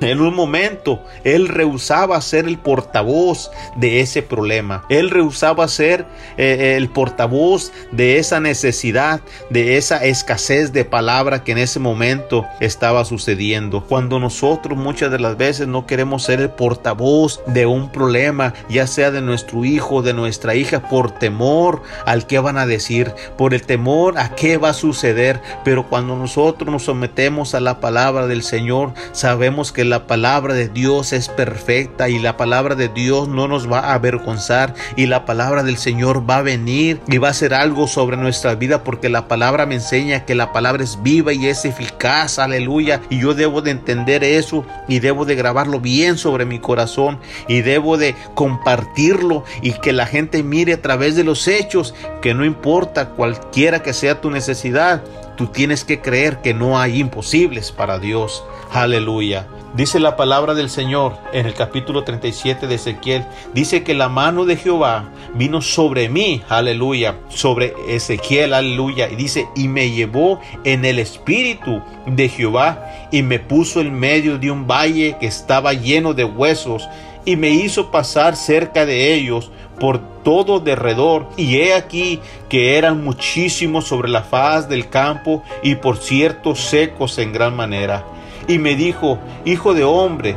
en 0.00 0.20
un 0.20 0.34
momento, 0.34 1.02
él 1.24 1.48
rehusaba 1.48 2.20
ser 2.20 2.46
el 2.46 2.58
portavoz 2.58 3.50
de 3.76 4.00
ese 4.00 4.22
problema. 4.22 4.84
Él 4.90 5.10
rehusaba 5.10 5.66
ser 5.68 6.06
eh, 6.36 6.74
el 6.76 6.90
portavoz 6.90 7.72
de 7.92 8.18
esa 8.18 8.40
necesidad, 8.40 9.20
de 9.48 9.78
esa 9.78 10.04
escasez 10.04 10.72
de 10.72 10.84
palabra 10.84 11.44
que 11.44 11.52
en 11.52 11.58
ese 11.58 11.78
momento 11.80 12.44
estaba 12.60 13.04
sucediendo. 13.04 13.84
Cuando 13.86 14.18
nosotros 14.18 14.76
muchas 14.76 15.10
de 15.10 15.18
las 15.18 15.38
veces 15.38 15.66
no 15.66 15.86
queremos 15.86 16.24
ser 16.24 16.40
el 16.40 16.50
portavoz 16.50 17.40
de 17.46 17.64
un 17.64 17.90
problema, 17.90 18.52
ya 18.68 18.86
sea 18.86 19.10
de 19.10 19.22
nuestro 19.22 19.64
hijo, 19.64 20.02
de 20.02 20.12
nuestra 20.12 20.54
hija, 20.54 20.88
por 20.88 21.10
temor 21.10 21.82
al 22.04 22.26
que 22.26 22.38
van 22.38 22.58
a 22.58 22.66
decir, 22.66 23.12
por 23.38 23.54
el 23.54 23.62
temor 23.62 24.18
a 24.18 24.34
qué 24.34 24.58
va 24.58 24.70
a 24.70 24.74
suceder. 24.74 25.40
Pero 25.64 25.88
cuando 25.88 26.16
nosotros 26.16 26.70
nos 26.70 26.84
sometemos 26.84 27.54
a 27.54 27.60
la 27.60 27.80
palabra 27.80 28.26
del 28.26 28.42
Señor, 28.42 28.92
sabemos 29.12 29.72
que 29.72 29.85
la 29.86 30.06
palabra 30.06 30.54
de 30.54 30.68
Dios 30.68 31.12
es 31.12 31.28
perfecta 31.28 32.08
y 32.08 32.18
la 32.18 32.36
palabra 32.36 32.74
de 32.74 32.88
Dios 32.88 33.28
no 33.28 33.48
nos 33.48 33.70
va 33.70 33.80
a 33.80 33.94
avergonzar 33.94 34.74
y 34.96 35.06
la 35.06 35.24
palabra 35.24 35.62
del 35.62 35.78
Señor 35.78 36.28
va 36.28 36.38
a 36.38 36.42
venir 36.42 37.00
y 37.08 37.18
va 37.18 37.28
a 37.28 37.30
hacer 37.30 37.54
algo 37.54 37.86
sobre 37.86 38.16
nuestra 38.16 38.54
vida 38.54 38.84
porque 38.84 39.08
la 39.08 39.28
palabra 39.28 39.66
me 39.66 39.76
enseña 39.76 40.24
que 40.24 40.34
la 40.34 40.52
palabra 40.52 40.84
es 40.84 41.02
viva 41.02 41.32
y 41.32 41.46
es 41.46 41.64
eficaz, 41.64 42.38
aleluya, 42.38 43.00
y 43.10 43.20
yo 43.20 43.34
debo 43.34 43.62
de 43.62 43.70
entender 43.70 44.24
eso 44.24 44.64
y 44.88 44.98
debo 44.98 45.24
de 45.24 45.34
grabarlo 45.34 45.80
bien 45.80 46.18
sobre 46.18 46.44
mi 46.44 46.58
corazón 46.58 47.18
y 47.48 47.62
debo 47.62 47.96
de 47.96 48.14
compartirlo 48.34 49.44
y 49.62 49.72
que 49.72 49.92
la 49.92 50.06
gente 50.06 50.42
mire 50.42 50.74
a 50.74 50.82
través 50.82 51.16
de 51.16 51.24
los 51.24 51.48
hechos 51.48 51.94
que 52.20 52.34
no 52.34 52.44
importa 52.44 53.10
cualquiera 53.10 53.82
que 53.82 53.92
sea 53.92 54.20
tu 54.20 54.30
necesidad, 54.30 55.02
Tú 55.36 55.48
tienes 55.48 55.84
que 55.84 56.00
creer 56.00 56.40
que 56.40 56.54
no 56.54 56.78
hay 56.78 56.98
imposibles 56.98 57.70
para 57.70 57.98
Dios. 57.98 58.42
Aleluya. 58.72 59.46
Dice 59.74 60.00
la 60.00 60.16
palabra 60.16 60.54
del 60.54 60.70
Señor 60.70 61.18
en 61.34 61.44
el 61.44 61.52
capítulo 61.52 62.02
37 62.04 62.66
de 62.66 62.76
Ezequiel. 62.76 63.26
Dice 63.52 63.82
que 63.82 63.92
la 63.92 64.08
mano 64.08 64.46
de 64.46 64.56
Jehová 64.56 65.10
vino 65.34 65.60
sobre 65.60 66.08
mí, 66.08 66.42
aleluya, 66.48 67.16
sobre 67.28 67.74
Ezequiel, 67.86 68.54
aleluya. 68.54 69.10
Y 69.10 69.16
dice, 69.16 69.46
y 69.54 69.68
me 69.68 69.90
llevó 69.90 70.40
en 70.64 70.86
el 70.86 70.98
espíritu 70.98 71.82
de 72.06 72.30
Jehová 72.30 73.08
y 73.12 73.22
me 73.22 73.38
puso 73.38 73.82
en 73.82 73.92
medio 73.92 74.38
de 74.38 74.50
un 74.50 74.66
valle 74.66 75.18
que 75.20 75.26
estaba 75.26 75.74
lleno 75.74 76.14
de 76.14 76.24
huesos 76.24 76.88
y 77.26 77.36
me 77.36 77.50
hizo 77.50 77.90
pasar 77.90 78.36
cerca 78.36 78.86
de 78.86 79.12
ellos 79.12 79.50
por 79.78 80.00
todo 80.22 80.58
derredor, 80.58 81.28
y 81.36 81.56
he 81.56 81.74
aquí 81.74 82.20
que 82.48 82.78
eran 82.78 83.04
muchísimos 83.04 83.86
sobre 83.86 84.08
la 84.08 84.22
faz 84.22 84.70
del 84.70 84.88
campo 84.88 85.42
y 85.62 85.74
por 85.74 85.98
cierto 85.98 86.54
secos 86.54 87.18
en 87.18 87.34
gran 87.34 87.54
manera 87.54 88.06
y 88.48 88.58
me 88.58 88.74
dijo, 88.74 89.18
Hijo 89.44 89.74
de 89.74 89.84
hombre, 89.84 90.36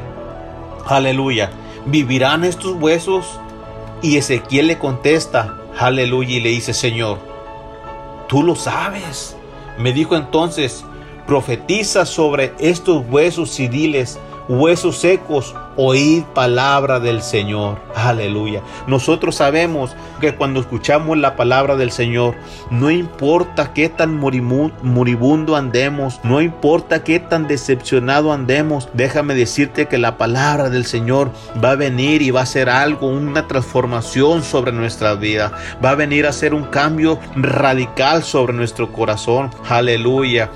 aleluya, 0.85 1.51
¿vivirán 1.85 2.43
estos 2.43 2.75
huesos? 2.75 3.39
Y 4.01 4.17
Ezequiel 4.17 4.67
le 4.67 4.77
contesta, 4.77 5.55
aleluya, 5.77 6.37
y 6.37 6.39
le 6.39 6.49
dice, 6.49 6.73
Señor, 6.73 7.19
tú 8.27 8.43
lo 8.43 8.55
sabes. 8.55 9.35
Me 9.77 9.93
dijo 9.93 10.15
entonces, 10.15 10.85
profetiza 11.27 12.05
sobre 12.05 12.53
estos 12.59 13.03
huesos 13.09 13.59
y 13.59 13.67
diles, 13.67 14.19
huesos 14.49 14.97
secos, 14.97 15.55
oíd 15.77 16.23
palabra 16.33 16.99
del 16.99 17.21
Señor. 17.21 17.79
Aleluya. 17.95 18.61
Nosotros 18.87 19.35
sabemos 19.35 19.95
que 20.19 20.35
cuando 20.35 20.59
escuchamos 20.59 21.17
la 21.17 21.35
palabra 21.35 21.75
del 21.75 21.91
Señor, 21.91 22.35
no 22.71 22.89
importa 22.89 23.73
qué 23.73 23.87
tan 23.87 24.17
moribundo 24.17 25.55
andemos, 25.55 26.19
no 26.23 26.41
importa 26.41 27.03
qué 27.03 27.19
tan 27.19 27.47
decepcionado 27.47 28.33
andemos, 28.33 28.89
déjame 28.93 29.35
decirte 29.35 29.87
que 29.87 29.99
la 29.99 30.17
palabra 30.17 30.69
del 30.69 30.85
Señor 30.85 31.31
va 31.63 31.71
a 31.71 31.75
venir 31.75 32.21
y 32.21 32.31
va 32.31 32.41
a 32.41 32.43
hacer 32.43 32.69
algo, 32.69 33.07
una 33.07 33.47
transformación 33.47 34.43
sobre 34.43 34.71
nuestra 34.71 35.13
vida. 35.13 35.51
Va 35.83 35.91
a 35.91 35.95
venir 35.95 36.25
a 36.25 36.29
hacer 36.29 36.53
un 36.53 36.63
cambio 36.63 37.19
radical 37.35 38.23
sobre 38.23 38.53
nuestro 38.53 38.91
corazón. 38.91 39.51
Aleluya. 39.69 40.49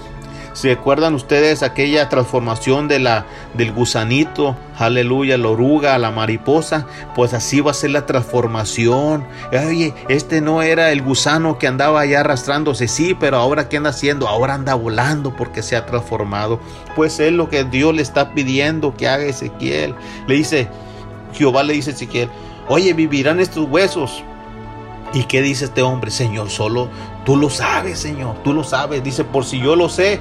¿Se 0.54 0.72
acuerdan 0.72 1.16
ustedes 1.16 1.64
aquella 1.64 2.10
transformación 2.10 2.88
de 2.88 3.00
la, 3.00 3.26
del 3.56 3.72
gusanito? 3.72 4.56
Aleluya, 4.78 5.36
la 5.40 5.50
oruga, 5.50 5.98
la 5.98 6.12
mariposa. 6.12 6.86
Pues 7.16 7.34
así 7.34 7.60
va 7.60 7.72
a 7.72 7.74
ser 7.74 7.90
la 7.90 8.06
transformación. 8.06 9.26
Oye, 9.52 9.96
este 10.10 10.42
no 10.42 10.62
era 10.62 10.92
el 10.92 11.02
gusano 11.02 11.58
que 11.58 11.66
andaba 11.66 12.02
allá 12.02 12.20
arrastrándose. 12.20 12.88
Sí, 12.88 13.16
pero 13.20 13.38
ahora 13.38 13.68
¿qué 13.68 13.78
anda 13.78 13.90
haciendo? 13.90 14.28
Ahora 14.28 14.54
anda 14.54 14.76
volando 14.76 15.36
porque 15.36 15.64
se 15.64 15.76
ha 15.76 15.88
transformado. 15.88 16.60
Pues 16.96 17.20
es 17.20 17.34
lo 17.34 17.50
que 17.50 17.64
Dios 17.64 17.96
le 17.96 18.04
está 18.04 18.36
pidiendo 18.36 18.96
que 18.96 19.08
haga 19.08 19.26
Ezequiel. 19.26 19.96
Le 20.28 20.36
dice, 20.36 20.68
Jehová 21.34 21.64
le 21.64 21.74
dice 21.74 21.90
a 21.90 21.94
Ezequiel, 21.94 22.30
oye, 22.68 22.94
vivirán 22.94 23.40
estos 23.40 23.68
huesos. 23.68 24.24
¿Y 25.14 25.26
qué 25.26 25.42
dice 25.42 25.66
este 25.66 25.82
hombre? 25.82 26.10
Señor, 26.12 26.50
solo 26.50 26.90
tú 27.24 27.38
lo 27.38 27.50
sabes, 27.50 28.00
Señor, 28.00 28.36
tú 28.44 28.54
lo 28.54 28.64
sabes. 28.64 29.04
Dice, 29.04 29.24
por 29.24 29.46
si 29.46 29.60
yo 29.60 29.76
lo 29.76 29.90
sé, 29.90 30.20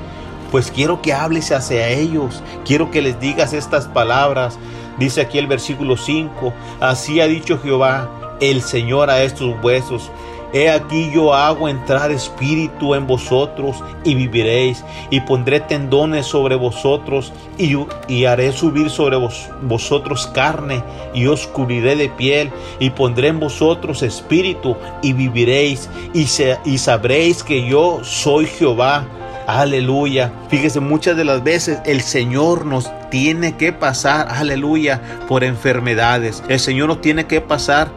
pues 0.53 0.71
quiero 0.71 1.01
que 1.01 1.15
hables 1.15 1.51
hacia 1.51 1.89
ellos, 1.89 2.43
quiero 2.67 2.91
que 2.91 3.01
les 3.01 3.19
digas 3.19 3.55
estas 3.55 3.89
palabras. 3.89 4.59
Dice 4.99 5.23
aquí 5.23 5.39
el 5.39 5.47
versículo 5.47 5.97
5, 5.97 6.53
así 6.79 7.23
ha 7.23 7.27
dicho 7.27 7.59
Jehová, 7.59 8.37
el 8.39 8.61
Señor 8.61 9.09
a 9.09 9.23
estos 9.23 9.57
huesos. 9.65 10.11
He 10.53 10.69
aquí 10.69 11.11
yo 11.11 11.33
hago 11.33 11.71
entrar 11.71 12.13
espíritu 12.13 12.95
en 12.95 13.07
vosotros 13.07 13.83
y 14.05 14.15
viviréis, 14.15 14.85
y 15.09 15.21
pondré 15.21 15.61
tendones 15.61 16.27
sobre 16.27 16.57
vosotros, 16.57 17.33
y, 17.57 18.25
haré 18.27 18.53
subir 18.53 18.91
sobre 18.91 19.17
vosotros 19.63 20.27
carne, 20.27 20.85
y 21.15 21.29
os 21.29 21.47
cubriré 21.47 21.97
de 21.97 22.11
piel, 22.11 22.51
y 22.79 22.91
pondré 22.91 23.29
en 23.29 23.41
vosotros 23.41 24.03
espíritu, 24.03 24.77
y 25.01 25.15
viviréis, 25.15 25.89
y 26.13 26.77
sabréis 26.77 27.43
que 27.43 27.67
yo 27.67 28.01
soy 28.03 28.45
Jehová 28.45 29.07
Aleluya. 29.47 30.33
Fíjese, 30.49 30.81
muchas 30.81 31.17
de 31.17 31.25
las 31.25 31.43
veces 31.43 31.81
el 31.85 32.01
Señor 32.01 32.65
nos 32.65 32.91
tiene 33.11 33.57
que 33.57 33.73
pasar, 33.73 34.29
aleluya, 34.31 35.01
por 35.29 35.45
enfermedades. 35.45 36.43
El 36.49 36.61
Señor 36.61 36.89
nos 36.89 37.01
tiene 37.01 37.27
que 37.27 37.41
pasar 37.41 37.89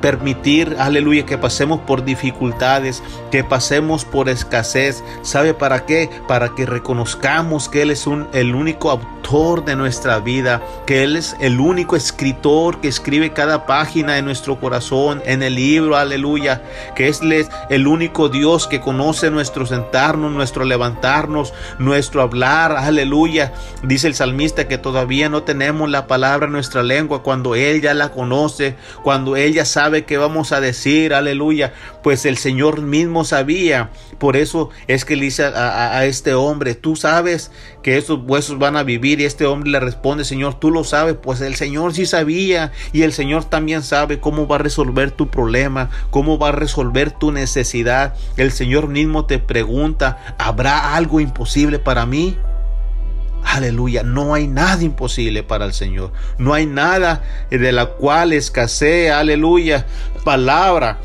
permitir, 0.00 0.76
aleluya, 0.78 1.26
que 1.26 1.38
pasemos 1.38 1.80
por 1.80 2.04
dificultades, 2.04 3.02
que 3.30 3.44
pasemos 3.44 4.04
por 4.04 4.28
escasez. 4.28 5.02
¿Sabe 5.22 5.54
para 5.54 5.86
qué? 5.86 6.10
Para 6.26 6.50
que 6.54 6.66
reconozcamos 6.66 7.68
que 7.68 7.82
Él 7.82 7.90
es 7.90 8.06
el 8.32 8.54
único 8.54 8.90
autor 8.90 9.64
de 9.64 9.76
nuestra 9.76 10.18
vida, 10.20 10.62
que 10.86 11.02
Él 11.02 11.16
es 11.16 11.36
el 11.40 11.60
único 11.60 11.96
escritor 11.96 12.80
que 12.80 12.88
escribe 12.88 13.32
cada 13.32 13.66
página 13.66 14.14
de 14.14 14.22
nuestro 14.22 14.60
corazón, 14.60 15.22
en 15.24 15.42
el 15.42 15.54
libro, 15.54 15.96
aleluya, 15.96 16.62
que 16.94 17.08
es 17.08 17.20
el 17.70 17.86
único 17.86 18.28
Dios 18.28 18.66
que 18.66 18.80
conoce 18.80 19.30
nuestro 19.30 19.66
sentarnos, 19.66 20.32
nuestro 20.32 20.64
levantarnos, 20.64 21.52
nuestro 21.78 22.22
hablar, 22.22 22.72
aleluya. 22.72 23.52
Dice 23.82 24.06
el 24.06 24.14
salmista 24.14 24.68
que 24.68 24.78
todavía 24.78 25.28
no 25.28 25.42
tenemos 25.42 25.88
la 25.88 26.06
palabra 26.06 26.46
en 26.46 26.52
nuestra 26.52 26.82
lengua 26.82 27.22
cuando 27.22 27.54
Él 27.54 27.80
ya 27.80 27.94
la 27.94 28.10
conoce, 28.10 28.76
cuando 29.02 29.36
Él 29.36 29.54
ya 29.54 29.64
sabe 29.74 30.04
qué 30.04 30.18
vamos 30.18 30.52
a 30.52 30.60
decir, 30.60 31.14
aleluya, 31.14 31.74
pues 32.02 32.24
el 32.26 32.38
Señor 32.38 32.80
mismo 32.80 33.24
sabía. 33.24 33.90
Por 34.18 34.36
eso 34.36 34.70
es 34.86 35.04
que 35.04 35.16
le 35.16 35.24
dice 35.24 35.44
a, 35.44 36.04
este 36.06 36.32
hombre, 36.34 36.74
tú 36.74 36.94
sabes 36.94 37.50
que 37.82 37.98
esos 37.98 38.20
huesos 38.24 38.58
van 38.58 38.76
a 38.76 38.84
vivir 38.84 39.20
y 39.20 39.24
este 39.24 39.46
hombre 39.46 39.70
le 39.70 39.80
responde, 39.80 40.24
Señor, 40.24 40.60
tú 40.60 40.70
lo 40.70 40.84
sabes, 40.84 41.16
pues 41.20 41.40
el 41.40 41.56
Señor 41.56 41.92
sí 41.92 42.06
sabía 42.06 42.70
y 42.92 43.02
el 43.02 43.12
Señor 43.12 43.44
también 43.44 43.82
sabe 43.82 44.20
cómo 44.20 44.46
va 44.46 44.56
a 44.56 44.60
resolver 44.60 45.10
tu 45.10 45.28
problema, 45.28 45.90
cómo 46.10 46.38
va 46.38 46.50
a 46.50 46.52
resolver 46.52 47.10
tu 47.10 47.32
necesidad. 47.32 48.14
El 48.36 48.52
Señor 48.52 48.88
mismo 48.88 49.26
te 49.26 49.40
pregunta, 49.40 50.36
¿habrá 50.38 50.94
algo 50.94 51.18
imposible 51.18 51.80
para 51.80 52.06
mí? 52.06 52.36
Aleluya, 53.44 54.02
no 54.02 54.34
hay 54.34 54.48
nada 54.48 54.82
imposible 54.82 55.42
para 55.42 55.66
el 55.66 55.72
Señor. 55.72 56.12
No 56.38 56.54
hay 56.54 56.66
nada 56.66 57.22
de 57.50 57.72
la 57.72 57.86
cual 57.86 58.32
escasee, 58.32 59.10
aleluya, 59.10 59.86
palabra 60.24 60.98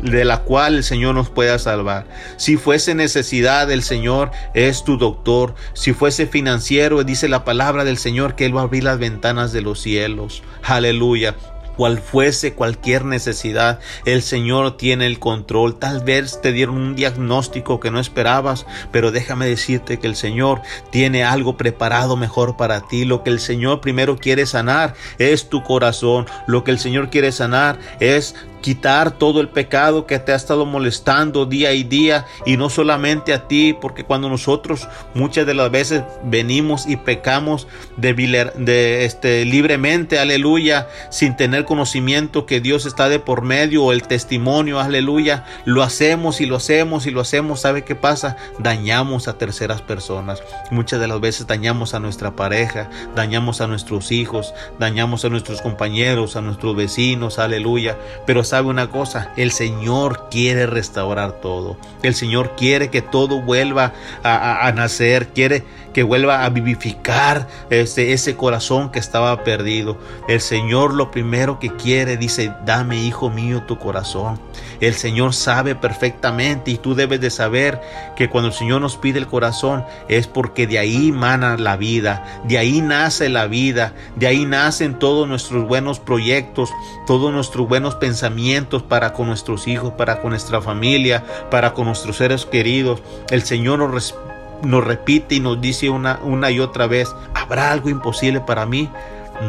de 0.00 0.24
la 0.24 0.42
cual 0.42 0.76
el 0.76 0.84
Señor 0.84 1.14
nos 1.14 1.30
pueda 1.30 1.58
salvar. 1.58 2.06
Si 2.36 2.56
fuese 2.56 2.94
necesidad, 2.94 3.70
el 3.70 3.82
Señor 3.82 4.30
es 4.54 4.84
tu 4.84 4.98
doctor. 4.98 5.54
Si 5.72 5.94
fuese 5.94 6.26
financiero, 6.26 7.02
dice 7.02 7.28
la 7.28 7.44
palabra 7.44 7.84
del 7.84 7.96
Señor 7.96 8.34
que 8.34 8.44
Él 8.44 8.56
va 8.56 8.60
a 8.60 8.64
abrir 8.64 8.84
las 8.84 8.98
ventanas 8.98 9.52
de 9.52 9.62
los 9.62 9.80
cielos. 9.80 10.42
Aleluya 10.62 11.34
cual 11.76 11.98
fuese 11.98 12.54
cualquier 12.54 13.04
necesidad, 13.04 13.80
el 14.04 14.22
Señor 14.22 14.76
tiene 14.76 15.06
el 15.06 15.18
control. 15.18 15.78
Tal 15.78 16.02
vez 16.02 16.40
te 16.40 16.52
dieron 16.52 16.76
un 16.76 16.96
diagnóstico 16.96 17.80
que 17.80 17.90
no 17.90 18.00
esperabas, 18.00 18.66
pero 18.92 19.12
déjame 19.12 19.46
decirte 19.46 19.98
que 19.98 20.06
el 20.06 20.16
Señor 20.16 20.62
tiene 20.90 21.24
algo 21.24 21.56
preparado 21.56 22.16
mejor 22.16 22.56
para 22.56 22.80
ti. 22.80 23.04
Lo 23.04 23.22
que 23.22 23.30
el 23.30 23.40
Señor 23.40 23.80
primero 23.80 24.16
quiere 24.16 24.46
sanar 24.46 24.94
es 25.18 25.48
tu 25.48 25.62
corazón. 25.62 26.26
Lo 26.46 26.64
que 26.64 26.70
el 26.70 26.78
Señor 26.78 27.10
quiere 27.10 27.32
sanar 27.32 27.78
es 28.00 28.34
quitar 28.60 29.12
todo 29.12 29.40
el 29.40 29.48
pecado 29.48 30.06
que 30.06 30.18
te 30.18 30.32
ha 30.32 30.36
estado 30.36 30.66
molestando 30.66 31.46
día 31.46 31.72
y 31.72 31.84
día 31.84 32.26
y 32.44 32.56
no 32.56 32.70
solamente 32.70 33.32
a 33.32 33.48
ti, 33.48 33.72
porque 33.72 34.04
cuando 34.04 34.28
nosotros 34.28 34.88
muchas 35.14 35.46
de 35.46 35.54
las 35.54 35.70
veces 35.70 36.02
venimos 36.24 36.86
y 36.86 36.96
pecamos 36.96 37.66
de, 37.96 38.14
de 38.56 39.04
este, 39.04 39.44
libremente, 39.44 40.18
aleluya, 40.18 40.88
sin 41.10 41.36
tener 41.36 41.64
conocimiento 41.64 42.46
que 42.46 42.60
Dios 42.60 42.86
está 42.86 43.08
de 43.08 43.18
por 43.18 43.42
medio 43.42 43.84
o 43.84 43.92
el 43.92 44.02
testimonio, 44.02 44.80
aleluya, 44.80 45.44
lo 45.64 45.82
hacemos 45.82 46.40
y 46.40 46.46
lo 46.46 46.56
hacemos 46.56 47.06
y 47.06 47.10
lo 47.10 47.20
hacemos, 47.20 47.60
¿sabe 47.60 47.84
qué 47.84 47.94
pasa? 47.94 48.36
Dañamos 48.58 49.28
a 49.28 49.38
terceras 49.38 49.82
personas. 49.82 50.42
Muchas 50.70 51.00
de 51.00 51.08
las 51.08 51.20
veces 51.20 51.46
dañamos 51.46 51.94
a 51.94 52.00
nuestra 52.00 52.36
pareja, 52.36 52.90
dañamos 53.14 53.60
a 53.60 53.66
nuestros 53.66 54.12
hijos, 54.12 54.54
dañamos 54.78 55.24
a 55.24 55.28
nuestros 55.28 55.62
compañeros, 55.62 56.36
a 56.36 56.40
nuestros 56.40 56.76
vecinos, 56.76 57.38
aleluya, 57.38 57.96
pero 58.26 58.44
sabe 58.46 58.68
una 58.68 58.88
cosa, 58.88 59.32
el 59.36 59.52
Señor 59.52 60.28
quiere 60.30 60.66
restaurar 60.66 61.40
todo. 61.40 61.76
El 62.02 62.14
Señor 62.14 62.54
quiere 62.56 62.88
que 62.90 63.02
todo 63.02 63.42
vuelva 63.42 63.92
a, 64.22 64.72
nacer, 64.74 65.28
quiere 65.28 65.64
que 65.96 66.02
vuelva 66.02 66.44
a 66.44 66.50
vivificar 66.50 67.48
ese, 67.70 68.12
ese 68.12 68.36
corazón 68.36 68.90
que 68.90 68.98
estaba 68.98 69.44
perdido. 69.44 69.96
El 70.28 70.42
Señor 70.42 70.92
lo 70.92 71.10
primero 71.10 71.58
que 71.58 71.74
quiere, 71.74 72.18
dice, 72.18 72.52
dame, 72.66 72.98
hijo 72.98 73.30
mío, 73.30 73.62
tu 73.62 73.78
corazón. 73.78 74.38
El 74.80 74.92
Señor 74.92 75.32
sabe 75.32 75.74
perfectamente 75.74 76.70
y 76.70 76.76
tú 76.76 76.94
debes 76.94 77.22
de 77.22 77.30
saber 77.30 77.80
que 78.14 78.28
cuando 78.28 78.48
el 78.48 78.54
Señor 78.54 78.82
nos 78.82 78.98
pide 78.98 79.18
el 79.18 79.26
corazón 79.26 79.86
es 80.06 80.26
porque 80.26 80.66
de 80.66 80.78
ahí 80.78 81.12
mana 81.12 81.56
la 81.56 81.78
vida, 81.78 82.42
de 82.44 82.58
ahí 82.58 82.82
nace 82.82 83.30
la 83.30 83.46
vida, 83.46 83.94
de 84.16 84.26
ahí 84.26 84.44
nacen 84.44 84.98
todos 84.98 85.26
nuestros 85.26 85.66
buenos 85.66 85.98
proyectos, 85.98 86.68
todos 87.06 87.32
nuestros 87.32 87.66
buenos 87.66 87.94
pensamientos 87.94 88.82
para 88.82 89.14
con 89.14 89.28
nuestros 89.28 89.66
hijos, 89.66 89.94
para 89.94 90.20
con 90.20 90.28
nuestra 90.32 90.60
familia, 90.60 91.24
para 91.50 91.72
con 91.72 91.86
nuestros 91.86 92.18
seres 92.18 92.44
queridos. 92.44 93.00
El 93.30 93.40
Señor 93.44 93.78
nos, 93.78 94.14
nos 94.62 94.84
repite 94.84 95.36
y 95.36 95.40
nos 95.40 95.60
dice 95.60 95.90
una, 95.90 96.20
una 96.22 96.50
y 96.50 96.60
otra 96.60 96.86
vez, 96.86 97.14
¿habrá 97.34 97.72
algo 97.72 97.88
imposible 97.88 98.40
para 98.40 98.66
mí? 98.66 98.88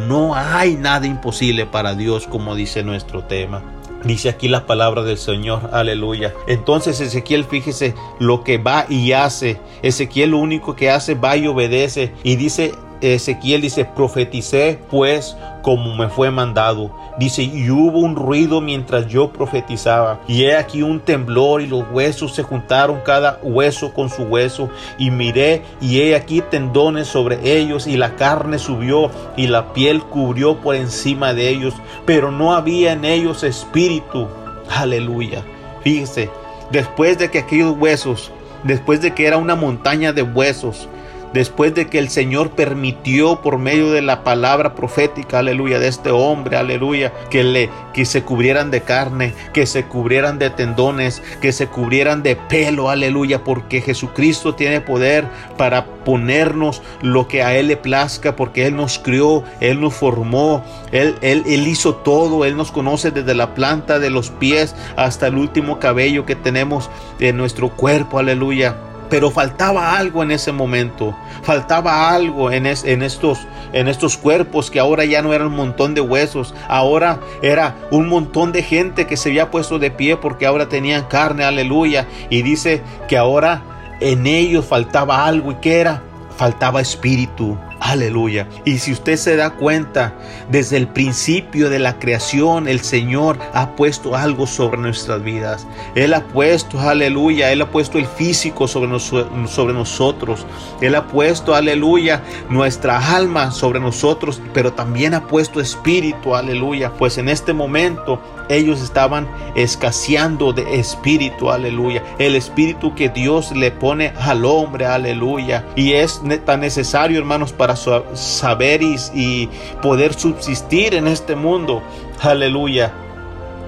No 0.08 0.36
hay 0.36 0.76
nada 0.76 1.08
imposible 1.08 1.66
para 1.66 1.96
Dios, 1.96 2.28
como 2.28 2.56
dice 2.56 2.84
nuestro 2.84 3.24
tema. 3.24 3.62
Dice 4.04 4.30
aquí 4.30 4.48
la 4.48 4.66
palabra 4.66 5.04
del 5.04 5.18
Señor, 5.18 5.70
aleluya. 5.74 6.34
Entonces 6.48 7.00
Ezequiel, 7.00 7.46
fíjese 7.46 7.96
lo 8.20 8.44
que 8.44 8.58
va 8.58 8.86
y 8.90 9.14
hace. 9.14 9.60
Ezequiel 9.82 10.32
lo 10.32 10.38
único 10.38 10.76
que 10.76 10.92
hace, 10.92 11.16
va 11.16 11.36
y 11.36 11.48
obedece. 11.48 12.14
Y 12.24 12.36
dice 12.36 12.74
Ezequiel, 13.02 13.62
dice, 13.62 13.86
profeticé 13.86 14.80
pues 14.90 15.36
como 15.62 15.96
me 15.96 16.10
fue 16.10 16.32
mandado. 16.32 16.96
Dice, 17.18 17.44
y 17.44 17.70
hubo 17.70 18.00
un 18.00 18.16
ruido 18.16 18.62
mientras 18.62 19.08
yo 19.08 19.32
profetizaba. 19.32 20.22
Y 20.28 20.46
he 20.46 20.56
aquí 20.56 20.82
un 20.82 21.00
temblor 21.00 21.62
y 21.62 21.68
los 21.68 21.84
huesos 21.92 22.34
se 22.34 22.44
juntaron 22.44 23.02
cada 23.04 23.40
hueso 23.44 23.94
con 23.94 24.10
su 24.10 24.24
hueso. 24.24 24.70
Y 24.98 25.12
miré 25.12 25.64
y 25.82 26.02
he 26.02 26.16
aquí 26.16 26.42
tendones 26.42 27.08
sobre 27.08 27.58
ellos 27.58 27.88
y 27.88 27.98
la 27.98 28.16
carne 28.16 28.60
subió 28.60 29.12
y 29.36 29.48
la 29.48 29.74
piel 29.74 30.02
cubrió 30.04 30.58
por 30.58 30.76
encima 30.76 31.34
de 31.34 31.50
ellos. 31.50 31.74
Pero 32.06 32.32
no 32.32 32.54
había 32.54 32.94
en 32.94 33.04
ellos 33.04 33.44
espíritu. 33.44 34.28
Aleluya. 34.70 35.44
Fíjese, 35.82 36.30
después 36.72 37.18
de 37.18 37.32
que 37.32 37.40
aquellos 37.40 37.76
huesos, 37.78 38.32
después 38.64 39.02
de 39.02 39.14
que 39.14 39.28
era 39.28 39.38
una 39.38 39.56
montaña 39.56 40.14
de 40.14 40.24
huesos, 40.24 40.88
después 41.34 41.74
de 41.76 41.88
que 41.88 42.00
el 42.00 42.10
Señor 42.10 42.52
permitió 42.52 43.42
por 43.42 43.58
medio 43.58 43.92
de 43.92 44.02
la 44.02 44.24
palabra 44.24 44.76
profética, 44.76 45.40
aleluya, 45.40 45.80
de 45.80 45.88
este 45.88 46.12
hombre, 46.12 46.58
aleluya, 46.58 47.14
que 47.30 47.44
le 47.44 47.70
que 47.94 48.06
se 48.06 48.22
cubrieran 48.24 48.70
de 48.70 48.82
carne, 48.82 49.34
que 49.54 49.66
se 49.66 49.86
cubrieran 49.86 50.38
de 50.38 50.52
tendones, 50.52 51.24
que 51.42 51.52
se 51.52 51.66
cubrieran 51.66 52.22
de 52.22 52.36
pelo, 52.36 52.92
aleluya, 52.92 53.44
porque 53.44 53.82
Jesucristo 53.82 54.54
tiene 54.54 54.82
poder 54.82 55.26
para 55.58 55.86
ponernos 55.86 56.84
lo 57.02 57.28
que 57.28 57.42
a 57.42 57.56
él 57.56 57.70
le 57.70 57.78
plazca, 57.78 58.36
porque 58.36 58.68
él 58.68 58.76
nos 58.76 59.00
crió, 59.00 59.44
él 59.62 59.82
nos 59.82 59.96
formó, 59.96 60.64
él, 60.92 61.16
él, 61.22 61.44
él 61.48 61.68
hizo 61.68 61.96
todo, 61.96 62.46
él 62.46 62.56
nos 62.56 62.72
conoce 62.72 63.10
desde 63.10 63.34
la 63.34 63.56
planta 63.56 63.98
de 63.98 64.12
los 64.12 64.30
pies 64.30 64.76
hasta 64.96 65.26
el 65.26 65.36
último 65.36 65.80
cabello 65.80 66.26
que 66.26 66.36
tenemos 66.36 66.92
en 67.20 67.36
nuestro 67.36 67.70
cuerpo, 67.70 68.20
aleluya. 68.20 68.78
Pero 69.10 69.32
faltaba 69.32 69.98
algo 69.98 70.24
en 70.24 70.32
ese 70.32 70.52
momento, 70.52 71.16
faltaba 71.44 72.10
algo 72.10 72.52
en, 72.52 72.66
en, 72.66 73.02
estos, 73.02 73.48
en 73.74 73.88
estos 73.88 74.18
cuerpos 74.18 74.70
que 74.70 74.80
ahora 74.80 75.06
ya 75.06 75.22
no 75.22 75.34
eran 75.34 75.48
un 75.48 75.56
montón 75.56 75.94
de 75.94 76.02
huesos, 76.02 76.54
ahora 76.68 77.20
era 77.42 77.76
un 77.92 78.10
montón 78.10 78.52
de 78.52 78.64
gente 78.64 79.08
que 79.08 79.18
se 79.18 79.30
había 79.30 79.50
puesto 79.52 79.80
de 79.80 79.92
pie 79.92 80.18
porque 80.18 80.46
ahora 80.46 80.68
tenían 80.68 81.06
carne, 81.06 81.44
aleluya. 81.44 82.08
Y 82.30 82.42
dice 82.42 82.82
que 83.08 83.18
ahora 83.18 83.62
en 84.00 84.28
ellos 84.28 84.66
faltaba 84.66 85.26
algo 85.26 85.52
y 85.52 85.56
que 85.56 85.80
era, 85.80 86.02
faltaba 86.36 86.82
espíritu. 86.82 87.58
Aleluya. 87.80 88.48
Y 88.66 88.80
si 88.80 88.92
usted 88.92 89.18
se 89.18 89.36
da 89.36 89.52
cuenta, 89.52 90.16
desde 90.50 90.78
el 90.78 90.88
principio 90.88 91.70
de 91.70 91.80
la 91.80 92.00
creación, 92.00 92.68
el 92.68 92.82
Señor 92.82 93.38
ha 93.54 93.76
puesto 93.76 94.16
algo 94.16 94.48
sobre 94.48 94.80
nuestras 94.80 95.24
vidas. 95.24 95.68
Él 95.94 96.14
ha 96.14 96.22
puesto, 96.22 96.80
aleluya, 96.80 97.52
Él 97.52 97.62
ha 97.62 97.70
puesto 97.70 98.00
el 98.00 98.08
físico 98.08 98.68
sobre, 98.68 99.00
sobre 99.00 99.74
nosotros. 99.74 100.46
Él 100.82 100.96
ha 100.96 101.08
puesto, 101.08 101.54
aleluya, 101.54 102.24
nuestra 102.50 103.16
alma 103.16 103.52
sobre 103.52 103.80
nosotros, 103.80 104.42
pero 104.54 104.74
también 104.74 105.14
ha 105.14 105.28
puesto 105.28 105.62
espíritu, 105.62 106.36
aleluya. 106.36 106.94
Pues 106.94 107.18
en 107.18 107.30
este 107.30 107.54
momento 107.54 108.20
ellos 108.50 108.82
estaban 108.82 109.28
escaseando 109.56 110.54
de 110.54 110.80
espíritu, 110.80 111.52
aleluya. 111.52 112.04
El 112.18 112.36
espíritu 112.36 112.96
que 112.96 113.10
Dios 113.10 113.52
le 113.52 113.72
pone 113.72 114.14
al 114.20 114.46
hombre, 114.46 114.86
aleluya. 114.86 115.66
Y 115.76 115.94
es 115.94 116.22
tan 116.46 116.62
necesario, 116.62 117.20
hermanos, 117.20 117.54
para 117.54 117.67
saber 117.76 118.82
y, 118.82 119.50
poder 119.82 120.14
subsistir 120.14 120.94
en 120.94 121.08
este 121.08 121.36
mundo. 121.36 121.82
Aleluya. 122.22 122.94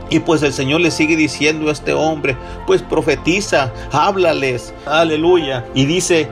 Y 0.09 0.19
pues 0.19 0.41
el 0.41 0.53
Señor 0.53 0.81
le 0.81 0.89
sigue 0.89 1.15
diciendo 1.15 1.69
a 1.69 1.71
este 1.71 1.93
hombre, 1.93 2.35
pues 2.65 2.81
profetiza, 2.81 3.71
háblales, 3.91 4.73
aleluya. 4.88 5.65
Y 5.75 5.85
dice, 5.85 6.27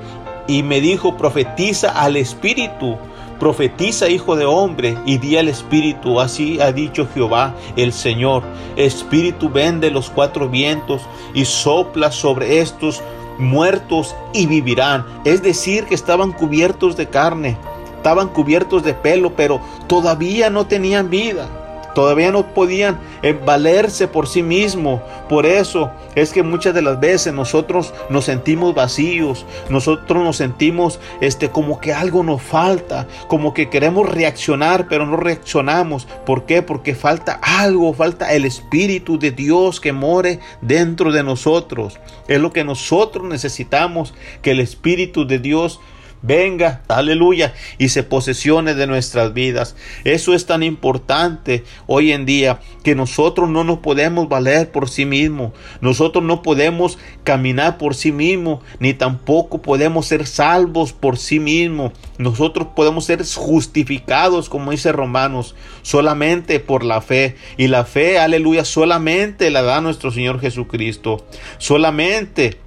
y 0.47 0.63
me 0.63 0.81
dijo, 0.81 1.15
profetiza 1.15 1.89
al 1.89 2.17
Espíritu, 2.17 2.97
profetiza 3.39 4.09
hijo 4.09 4.35
de 4.35 4.45
hombre, 4.45 4.97
y 5.05 5.19
di 5.19 5.37
al 5.37 5.47
Espíritu, 5.47 6.19
así 6.19 6.59
ha 6.59 6.71
dicho 6.71 7.07
Jehová 7.13 7.53
el 7.75 7.93
Señor, 7.93 8.43
Espíritu 8.75 9.49
vende 9.49 9.91
los 9.91 10.09
cuatro 10.09 10.49
vientos 10.49 11.03
y 11.35 11.45
sopla 11.45 12.11
sobre 12.11 12.59
estos 12.59 13.03
muertos 13.37 14.15
y 14.33 14.47
vivirán. 14.47 15.05
Es 15.25 15.41
decir, 15.41 15.85
que 15.85 15.95
estaban 15.95 16.31
cubiertos 16.31 16.97
de 16.97 17.07
carne, 17.07 17.57
estaban 17.95 18.29
cubiertos 18.29 18.83
de 18.83 18.93
pelo, 18.93 19.35
pero 19.35 19.59
todavía 19.87 20.49
no 20.49 20.65
tenían 20.67 21.09
vida. 21.09 21.66
Todavía 21.97 22.31
no 22.31 22.53
podían 22.53 22.99
eh, 23.23 23.33
valerse 23.33 24.07
por 24.07 24.27
sí 24.27 24.43
mismos. 24.43 25.01
Por 25.27 25.47
eso 25.47 25.89
es 26.13 26.31
que 26.31 26.43
muchas 26.43 26.75
de 26.75 26.83
las 26.83 26.99
veces 26.99 27.33
nosotros 27.33 27.91
nos 28.11 28.25
sentimos 28.25 28.75
vacíos, 28.75 29.47
nosotros 29.69 30.23
nos 30.23 30.37
sentimos 30.37 30.99
este 31.21 31.49
como 31.49 31.79
que 31.79 31.93
algo 31.93 32.21
nos 32.21 32.43
falta, 32.43 33.07
como 33.27 33.55
que 33.55 33.71
queremos 33.71 34.07
reaccionar, 34.07 34.87
pero 34.87 35.07
no 35.07 35.17
reaccionamos. 35.17 36.07
¿Por 36.23 36.45
qué? 36.45 36.61
Porque 36.61 36.93
falta 36.93 37.39
algo, 37.41 37.91
falta 37.95 38.31
el 38.31 38.45
espíritu 38.45 39.17
de 39.17 39.31
Dios 39.31 39.81
que 39.81 39.91
more 39.91 40.39
dentro 40.61 41.11
de 41.11 41.23
nosotros. 41.23 41.99
Es 42.27 42.39
lo 42.39 42.53
que 42.53 42.63
nosotros 42.63 43.25
necesitamos, 43.25 44.13
que 44.43 44.51
el 44.51 44.59
espíritu 44.59 45.25
de 45.25 45.39
Dios 45.39 45.79
venga, 46.21 46.81
aleluya, 46.87 47.53
y 47.77 47.89
se 47.89 48.03
posesione 48.03 48.75
de 48.75 48.87
nuestras 48.87 49.33
vidas. 49.33 49.75
Eso 50.03 50.33
es 50.33 50.45
tan 50.45 50.63
importante 50.63 51.63
hoy 51.85 52.11
en 52.11 52.25
día 52.25 52.59
que 52.83 52.95
nosotros 52.95 53.49
no 53.49 53.63
nos 53.63 53.79
podemos 53.79 54.29
valer 54.29 54.71
por 54.71 54.89
sí 54.89 55.05
mismos, 55.05 55.53
nosotros 55.81 56.23
no 56.23 56.41
podemos 56.41 56.97
caminar 57.23 57.77
por 57.77 57.95
sí 57.95 58.11
mismos, 58.11 58.59
ni 58.79 58.93
tampoco 58.93 59.61
podemos 59.61 60.05
ser 60.05 60.25
salvos 60.25 60.93
por 60.93 61.17
sí 61.17 61.39
mismos. 61.39 61.91
Nosotros 62.17 62.69
podemos 62.75 63.05
ser 63.05 63.23
justificados, 63.25 64.49
como 64.49 64.71
dice 64.71 64.91
Romanos, 64.91 65.55
solamente 65.81 66.59
por 66.59 66.83
la 66.83 67.01
fe. 67.01 67.35
Y 67.57 67.67
la 67.67 67.85
fe, 67.85 68.19
aleluya, 68.19 68.65
solamente 68.65 69.49
la 69.51 69.61
da 69.61 69.81
nuestro 69.81 70.11
Señor 70.11 70.39
Jesucristo. 70.39 71.25
Solamente 71.57 72.57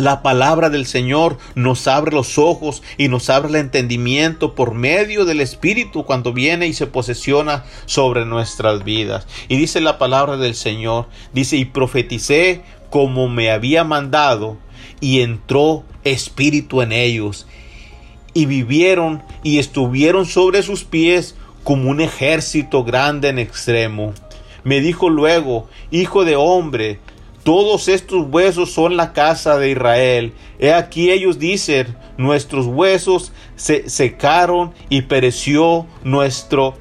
la 0.00 0.22
palabra 0.22 0.70
del 0.70 0.86
Señor 0.86 1.38
nos 1.54 1.86
abre 1.86 2.12
los 2.12 2.38
ojos 2.38 2.82
y 2.98 3.08
nos 3.08 3.30
abre 3.30 3.50
el 3.50 3.56
entendimiento 3.56 4.54
por 4.54 4.74
medio 4.74 5.24
del 5.24 5.40
Espíritu 5.40 6.04
cuando 6.04 6.32
viene 6.32 6.66
y 6.66 6.72
se 6.72 6.86
posesiona 6.86 7.64
sobre 7.86 8.24
nuestras 8.24 8.84
vidas. 8.84 9.26
Y 9.48 9.56
dice 9.56 9.80
la 9.80 9.98
palabra 9.98 10.36
del 10.36 10.54
Señor, 10.54 11.06
dice, 11.32 11.56
y 11.56 11.64
profeticé 11.64 12.62
como 12.90 13.28
me 13.28 13.50
había 13.50 13.84
mandado, 13.84 14.58
y 15.00 15.20
entró 15.20 15.84
Espíritu 16.04 16.82
en 16.82 16.92
ellos, 16.92 17.46
y 18.34 18.46
vivieron 18.46 19.22
y 19.42 19.58
estuvieron 19.58 20.26
sobre 20.26 20.62
sus 20.62 20.84
pies 20.84 21.36
como 21.64 21.90
un 21.90 22.00
ejército 22.00 22.84
grande 22.84 23.28
en 23.28 23.38
extremo. 23.38 24.14
Me 24.64 24.80
dijo 24.80 25.08
luego, 25.08 25.68
Hijo 25.90 26.24
de 26.24 26.36
hombre, 26.36 27.00
todos 27.42 27.88
estos 27.88 28.26
huesos 28.30 28.72
son 28.72 28.96
la 28.96 29.12
casa 29.12 29.58
de 29.58 29.70
Israel. 29.70 30.32
He 30.58 30.72
aquí 30.72 31.10
ellos 31.10 31.38
dicen, 31.38 31.96
nuestros 32.16 32.66
huesos 32.66 33.32
se 33.56 33.88
secaron 33.88 34.72
y 34.88 35.02
pereció 35.02 35.86
nuestro 36.04 36.76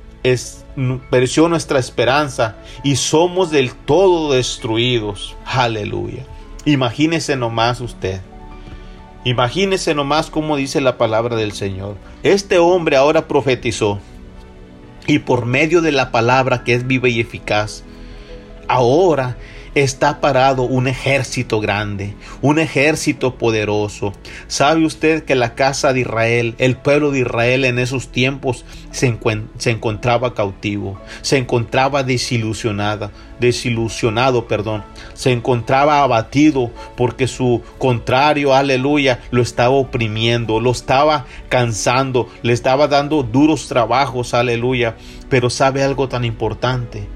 pereció 1.10 1.48
nuestra 1.50 1.80
esperanza 1.80 2.58
y 2.84 2.98
somos 2.98 3.52
del 3.52 3.74
todo 3.74 4.34
destruidos. 4.34 5.36
Aleluya. 5.46 6.26
Imagínese 6.66 7.36
nomás 7.36 7.80
usted. 7.82 8.22
Imagínese 9.24 9.94
nomás 9.96 10.30
cómo 10.30 10.56
dice 10.56 10.82
la 10.82 10.98
palabra 10.98 11.36
del 11.36 11.52
Señor. 11.54 11.96
Este 12.24 12.58
hombre 12.58 12.96
ahora 12.96 13.28
profetizó 13.28 14.00
y 15.08 15.20
por 15.20 15.46
medio 15.46 15.82
de 15.82 15.92
la 15.92 16.12
palabra 16.12 16.64
que 16.64 16.74
es 16.74 16.86
viva 16.86 17.10
y 17.10 17.20
eficaz, 17.20 17.84
ahora 18.68 19.38
está 19.82 20.22
parado 20.22 20.64
un 20.64 20.88
ejército 20.88 21.60
grande, 21.60 22.16
un 22.42 22.60
ejército 22.60 23.36
poderoso. 23.36 24.14
¿Sabe 24.48 24.86
usted 24.86 25.24
que 25.24 25.36
la 25.36 25.56
casa 25.56 25.94
de 25.94 26.02
Israel, 26.02 26.56
el 26.58 26.76
pueblo 26.76 27.12
de 27.12 27.20
Israel 27.20 27.66
en 27.66 27.80
esos 27.80 28.12
tiempos 28.12 28.66
se, 28.92 29.18
se 29.58 29.72
encontraba 29.72 30.34
cautivo, 30.34 31.00
se 31.22 31.38
encontraba 31.38 32.04
desilusionada, 32.04 33.12
desilusionado, 33.40 34.48
perdón, 34.48 34.84
se 35.14 35.32
encontraba 35.32 36.04
abatido 36.04 36.72
porque 36.98 37.28
su 37.28 37.62
contrario, 37.78 38.54
aleluya, 38.54 39.20
lo 39.32 39.42
estaba 39.42 39.76
oprimiendo, 39.76 40.60
lo 40.60 40.72
estaba 40.72 41.26
cansando, 41.48 42.28
le 42.42 42.54
estaba 42.54 42.88
dando 42.88 43.24
duros 43.24 43.68
trabajos, 43.68 44.34
aleluya. 44.34 44.96
Pero 45.30 45.50
sabe 45.50 45.84
algo 45.84 46.10
tan 46.10 46.26
importante 46.26 47.08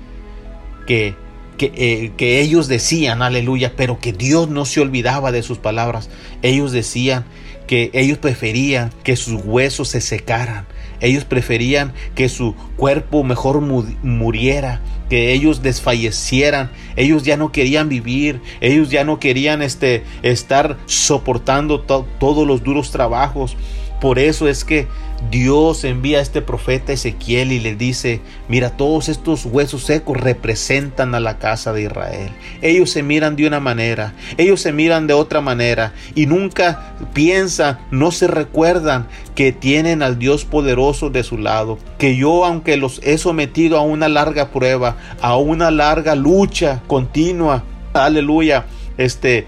que 0.85 1.15
que, 1.57 1.71
eh, 1.75 2.11
que, 2.17 2.41
ellos 2.41 2.67
decían, 2.67 3.21
aleluya, 3.21 3.73
pero 3.75 3.99
que 3.99 4.13
Dios 4.13 4.49
no 4.49 4.65
se 4.65 4.81
olvidaba 4.81 5.31
de 5.31 5.43
sus 5.43 5.57
palabras. 5.57 6.09
Ellos 6.41 6.71
decían 6.71 7.25
que 7.67 7.91
ellos 7.93 8.17
preferían 8.17 8.91
que 9.03 9.15
sus 9.15 9.41
huesos 9.43 9.89
se 9.89 10.01
secaran. 10.01 10.65
Ellos 10.99 11.25
preferían 11.25 11.93
que 12.15 12.29
su 12.29 12.55
cuerpo 12.77 13.23
mejor 13.23 13.59
muriera, 13.59 14.81
que 15.09 15.33
ellos 15.33 15.61
desfallecieran. 15.61 16.71
Ellos 16.95 17.23
ya 17.23 17.35
no 17.35 17.51
querían 17.51 17.89
vivir, 17.89 18.41
ellos 18.61 18.89
ya 18.89 19.03
no 19.03 19.19
querían 19.19 19.61
este, 19.61 20.03
estar 20.21 20.77
soportando 20.85 21.81
todos 21.81 22.47
los 22.47 22.63
duros 22.63 22.91
trabajos. 22.91 23.57
Por 23.99 24.19
eso 24.19 24.47
es 24.47 24.63
que 24.63 24.87
Dios 25.29 25.83
envía 25.83 26.19
a 26.19 26.21
este 26.21 26.41
profeta 26.41 26.93
Ezequiel 26.93 27.51
y 27.51 27.59
le 27.59 27.75
dice, 27.75 28.21
mira, 28.47 28.71
todos 28.77 29.09
estos 29.09 29.45
huesos 29.45 29.83
secos 29.83 30.17
representan 30.17 31.15
a 31.15 31.19
la 31.19 31.39
casa 31.39 31.73
de 31.73 31.83
Israel. 31.83 32.29
Ellos 32.61 32.91
se 32.91 33.03
miran 33.03 33.35
de 33.35 33.47
una 33.47 33.59
manera, 33.59 34.13
ellos 34.37 34.61
se 34.61 34.71
miran 34.71 35.07
de 35.07 35.13
otra 35.13 35.41
manera 35.41 35.93
y 36.15 36.25
nunca 36.25 36.95
piensan, 37.13 37.79
no 37.91 38.11
se 38.11 38.27
recuerdan 38.27 39.07
que 39.35 39.51
tienen 39.51 40.03
al 40.03 40.19
Dios 40.19 40.45
poderoso 40.45 41.09
de 41.09 41.23
su 41.23 41.37
lado. 41.37 41.77
Que 41.97 42.15
yo, 42.15 42.45
aunque 42.45 42.77
los 42.77 42.99
he 43.03 43.17
sometido 43.17 43.77
a 43.77 43.81
una 43.81 44.09
larga 44.09 44.51
prueba, 44.51 44.97
a 45.21 45.37
una 45.37 45.71
larga 45.71 46.15
lucha 46.15 46.81
continua, 46.87 47.63
aleluya, 47.93 48.65
este 48.97 49.47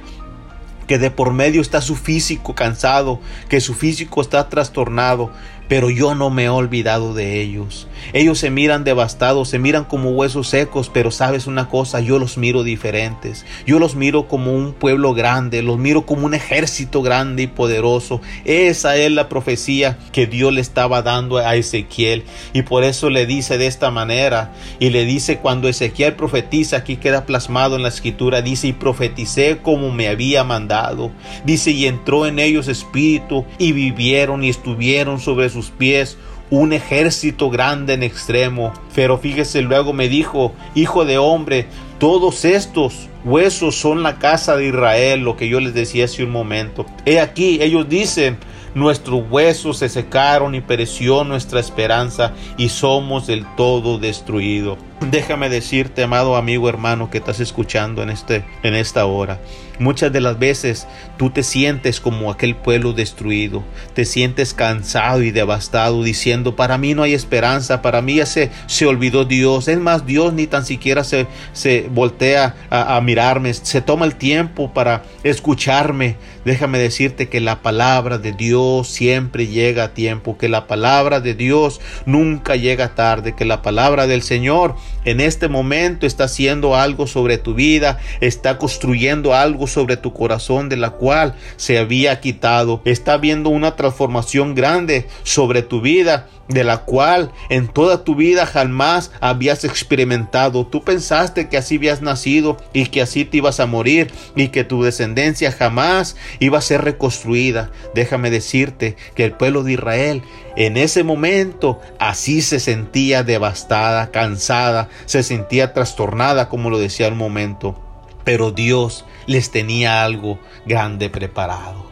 que 0.88 1.00
de 1.00 1.12
por 1.12 1.34
medio 1.34 1.62
está 1.62 1.82
su 1.82 1.96
físico 1.96 2.54
cansado, 2.54 3.20
que 3.50 3.60
su 3.60 3.74
físico 3.74 4.22
está 4.22 4.50
trastornado, 4.50 5.32
pero 5.68 5.90
yo 5.90 6.16
no 6.16 6.30
me 6.30 6.46
he 6.46 6.50
olvidado 6.50 7.14
de 7.14 7.42
ellos. 7.42 7.88
Ellos 8.14 8.40
se 8.40 8.50
miran 8.50 8.84
devastados, 8.84 9.50
se 9.50 9.60
miran 9.60 9.86
como 9.86 10.12
huesos 10.12 10.50
secos, 10.50 10.90
pero 10.94 11.12
sabes 11.12 11.48
una 11.48 11.70
cosa, 11.70 12.00
yo 12.00 12.20
los 12.20 12.38
miro 12.38 12.64
diferentes. 12.64 13.46
Yo 13.66 13.80
los 13.80 13.96
miro 13.96 14.28
como 14.28 14.54
un 14.54 14.74
pueblo 14.74 15.14
grande, 15.14 15.62
los 15.62 15.78
miro 15.78 16.06
como 16.06 16.26
un 16.26 16.34
ejército 16.34 17.02
grande 17.02 17.44
y 17.44 17.48
poderoso. 17.48 18.22
Esa 18.44 18.96
es 18.98 19.12
la 19.12 19.30
profecía 19.30 19.98
que 20.12 20.28
Dios 20.28 20.54
le 20.54 20.62
estaba 20.62 21.02
dando 21.02 21.38
a 21.38 21.56
Ezequiel 21.56 22.24
y 22.54 22.62
por 22.62 22.84
eso 22.84 23.10
le 23.10 23.26
dice 23.26 23.58
de 23.58 23.68
esta 23.68 23.92
manera 23.92 24.54
y 24.80 24.90
le 24.90 25.06
dice 25.06 25.38
cuando 25.38 25.68
Ezequiel 25.68 26.16
profetiza, 26.16 26.78
aquí 26.78 26.98
queda 26.98 27.26
plasmado 27.26 27.76
en 27.76 27.84
la 27.84 27.90
escritura, 27.90 28.42
dice 28.42 28.68
y 28.68 28.74
profeticé 28.74 29.60
como 29.62 29.92
me 29.92 30.08
había 30.08 30.44
mandado. 30.44 31.12
Dice 31.44 31.72
y 31.72 31.86
entró 31.88 32.26
en 32.26 32.40
ellos 32.40 32.68
espíritu 32.68 33.46
y 33.58 33.72
vivieron 33.72 34.44
y 34.44 34.50
estuvieron 34.50 35.20
sobre 35.20 35.50
sus 35.56 35.72
pies 35.72 36.18
un 36.50 36.74
ejército 36.74 37.50
grande 37.50 37.94
en 37.94 38.04
extremo. 38.04 38.74
Pero 38.94 39.18
fíjese, 39.18 39.62
luego 39.62 39.94
me 39.94 40.08
dijo, 40.08 40.54
hijo 40.76 41.06
de 41.06 41.18
hombre, 41.18 41.68
todos 42.00 42.46
estos 42.46 43.08
huesos 43.24 43.76
son 43.76 44.04
la 44.04 44.20
casa 44.20 44.56
de 44.56 44.68
Israel, 44.68 45.22
lo 45.22 45.36
que 45.38 45.48
yo 45.48 45.60
les 45.60 45.74
decía 45.74 46.06
hace 46.06 46.24
un 46.24 46.32
momento. 46.32 46.86
He 47.06 47.20
aquí, 47.20 47.60
ellos 47.62 47.90
dicen, 47.90 48.38
nuestros 48.76 49.24
huesos 49.30 49.78
se 49.78 49.90
secaron 49.90 50.54
y 50.54 50.62
pereció 50.62 51.24
nuestra 51.24 51.60
esperanza 51.60 52.34
y 52.58 52.70
somos 52.70 53.28
del 53.28 53.46
todo 53.56 53.98
destruidos. 53.98 54.78
Déjame 55.02 55.50
decirte, 55.50 56.04
amado 56.04 56.38
amigo 56.38 56.70
hermano 56.70 57.10
que 57.10 57.18
estás 57.18 57.42
escuchando 57.42 58.02
en, 58.02 58.10
este, 58.10 58.46
en 58.64 58.76
esta 58.76 59.06
hora, 59.06 59.42
muchas 59.78 60.12
de 60.14 60.22
las 60.22 60.40
veces 60.40 60.88
tú 61.18 61.32
te 61.32 61.44
sientes 61.44 62.00
como 62.00 62.32
aquel 62.32 62.56
pueblo 62.56 62.94
destruido, 62.94 63.62
te 63.94 64.06
sientes 64.06 64.54
cansado 64.54 65.22
y 65.22 65.32
devastado 65.32 66.02
diciendo, 66.02 66.56
para 66.56 66.78
mí 66.78 66.94
no 66.94 67.04
hay 67.04 67.14
esperanza, 67.14 67.82
para 67.82 68.02
mí 68.02 68.16
ya 68.16 68.26
se, 68.26 68.52
se 68.68 68.86
olvidó 68.86 69.26
Dios, 69.26 69.68
es 69.68 69.80
más, 69.80 70.06
Dios 70.06 70.34
ni 70.34 70.48
tan 70.48 70.66
siquiera 70.66 71.04
se, 71.04 71.28
se 71.52 71.90
voltea 71.92 72.56
a, 72.70 72.96
a 72.96 73.02
mirarme, 73.02 73.54
se 73.54 73.82
toma 73.82 74.06
el 74.06 74.16
tiempo 74.16 74.74
para 74.74 75.04
escucharme. 75.24 76.16
Déjame 76.46 76.78
decirte 76.78 77.28
que 77.28 77.42
la 77.42 77.64
palabra 77.64 78.20
de 78.20 78.32
Dios 78.32 78.88
siempre 78.88 79.48
llega 79.48 79.86
a 79.86 79.94
tiempo, 79.96 80.38
que 80.38 80.48
la 80.48 80.68
palabra 80.68 81.20
de 81.20 81.34
Dios 81.34 81.82
nunca 82.06 82.56
llega 82.56 82.94
tarde, 82.94 83.34
que 83.34 83.46
la 83.46 83.64
palabra 83.64 84.06
del 84.06 84.22
Señor 84.22 84.76
en 85.06 85.20
este 85.20 85.48
momento 85.48 86.06
está 86.06 86.26
haciendo 86.26 86.76
algo 86.76 87.08
sobre 87.08 87.38
tu 87.38 87.54
vida, 87.54 88.00
está 88.22 88.58
construyendo 88.58 89.34
algo 89.34 89.68
sobre 89.68 89.98
tu 89.98 90.14
corazón 90.14 90.68
de 90.70 90.78
la 90.78 90.92
cual 90.92 91.36
se 91.58 91.78
había 91.78 92.20
quitado, 92.20 92.82
está 92.86 93.18
viendo 93.18 93.50
una 93.50 93.76
transformación 93.76 94.56
grande 94.56 95.08
sobre 95.24 95.62
tu 95.62 95.82
vida 95.82 96.28
de 96.48 96.64
la 96.64 96.80
cual 96.80 97.32
en 97.50 97.68
toda 97.68 98.04
tu 98.04 98.16
vida 98.16 98.46
jamás 98.46 99.12
habías 99.20 99.64
experimentado. 99.64 100.66
Tú 100.68 100.84
pensaste 100.84 101.50
que 101.50 101.58
así 101.58 101.78
habías 101.78 102.02
nacido 102.02 102.58
y 102.74 102.88
que 102.88 103.02
así 103.02 103.26
te 103.26 103.38
ibas 103.38 103.60
a 103.60 103.66
morir 103.66 104.12
y 104.36 104.50
que 104.50 104.64
tu 104.64 104.84
descendencia 104.84 105.52
jamás 105.52 106.16
iba 106.40 106.58
a 106.58 106.62
ser 106.62 106.84
reconstruida. 106.84 107.72
Déjame 107.94 108.30
decirte 108.30 108.96
que 109.16 109.26
el 109.26 109.34
pueblo 109.34 109.64
de 109.64 109.74
Israel 109.74 110.22
en 110.56 110.78
ese 110.78 111.04
momento 111.04 111.82
así 112.00 112.42
se 112.42 112.60
sentía 112.60 113.24
devastada, 113.24 114.12
cansada, 114.12 114.90
se 115.06 115.24
sentía 115.24 115.74
trastornada 115.74 116.48
como 116.50 116.70
lo 116.70 116.80
decía 116.80 117.08
un 117.08 117.18
momento. 117.18 117.82
Pero 118.24 118.52
Dios 118.52 119.06
les 119.28 119.52
tenía 119.52 120.04
algo 120.04 120.40
grande 120.66 121.10
preparado. 121.10 121.86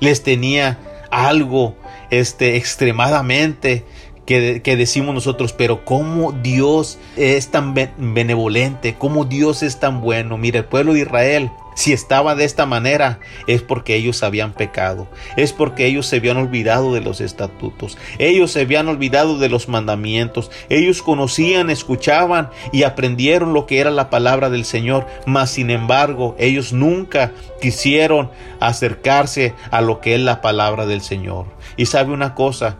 Les 0.00 0.22
tenía 0.22 0.78
algo 1.10 1.76
este, 2.10 2.56
extremadamente 2.56 3.84
que, 4.24 4.60
que, 4.62 4.76
decimos 4.76 5.14
nosotros, 5.14 5.52
pero 5.52 5.84
cómo 5.84 6.32
Dios 6.32 6.98
es 7.16 7.48
tan 7.48 7.74
benevolente, 7.74 8.96
cómo 8.98 9.24
Dios 9.24 9.62
es 9.62 9.78
tan 9.78 10.00
bueno. 10.00 10.36
Mira, 10.36 10.58
el 10.60 10.64
pueblo 10.64 10.94
de 10.94 11.00
Israel, 11.00 11.50
si 11.76 11.92
estaba 11.92 12.34
de 12.34 12.46
esta 12.46 12.64
manera, 12.64 13.20
es 13.46 13.60
porque 13.60 13.94
ellos 13.94 14.22
habían 14.22 14.54
pecado, 14.54 15.08
es 15.36 15.52
porque 15.52 15.84
ellos 15.84 16.06
se 16.06 16.16
habían 16.16 16.38
olvidado 16.38 16.94
de 16.94 17.02
los 17.02 17.20
estatutos, 17.20 17.98
ellos 18.18 18.50
se 18.50 18.62
habían 18.62 18.88
olvidado 18.88 19.38
de 19.38 19.50
los 19.50 19.68
mandamientos, 19.68 20.50
ellos 20.70 21.02
conocían, 21.02 21.68
escuchaban 21.68 22.48
y 22.72 22.84
aprendieron 22.84 23.52
lo 23.52 23.66
que 23.66 23.78
era 23.78 23.90
la 23.90 24.08
palabra 24.08 24.48
del 24.48 24.64
Señor, 24.64 25.06
mas 25.26 25.50
sin 25.50 25.68
embargo, 25.68 26.34
ellos 26.38 26.72
nunca 26.72 27.32
quisieron 27.60 28.30
acercarse 28.58 29.52
a 29.70 29.82
lo 29.82 30.00
que 30.00 30.14
es 30.14 30.20
la 30.22 30.40
palabra 30.40 30.86
del 30.86 31.02
Señor. 31.02 31.44
Y 31.76 31.84
sabe 31.86 32.12
una 32.12 32.34
cosa, 32.34 32.78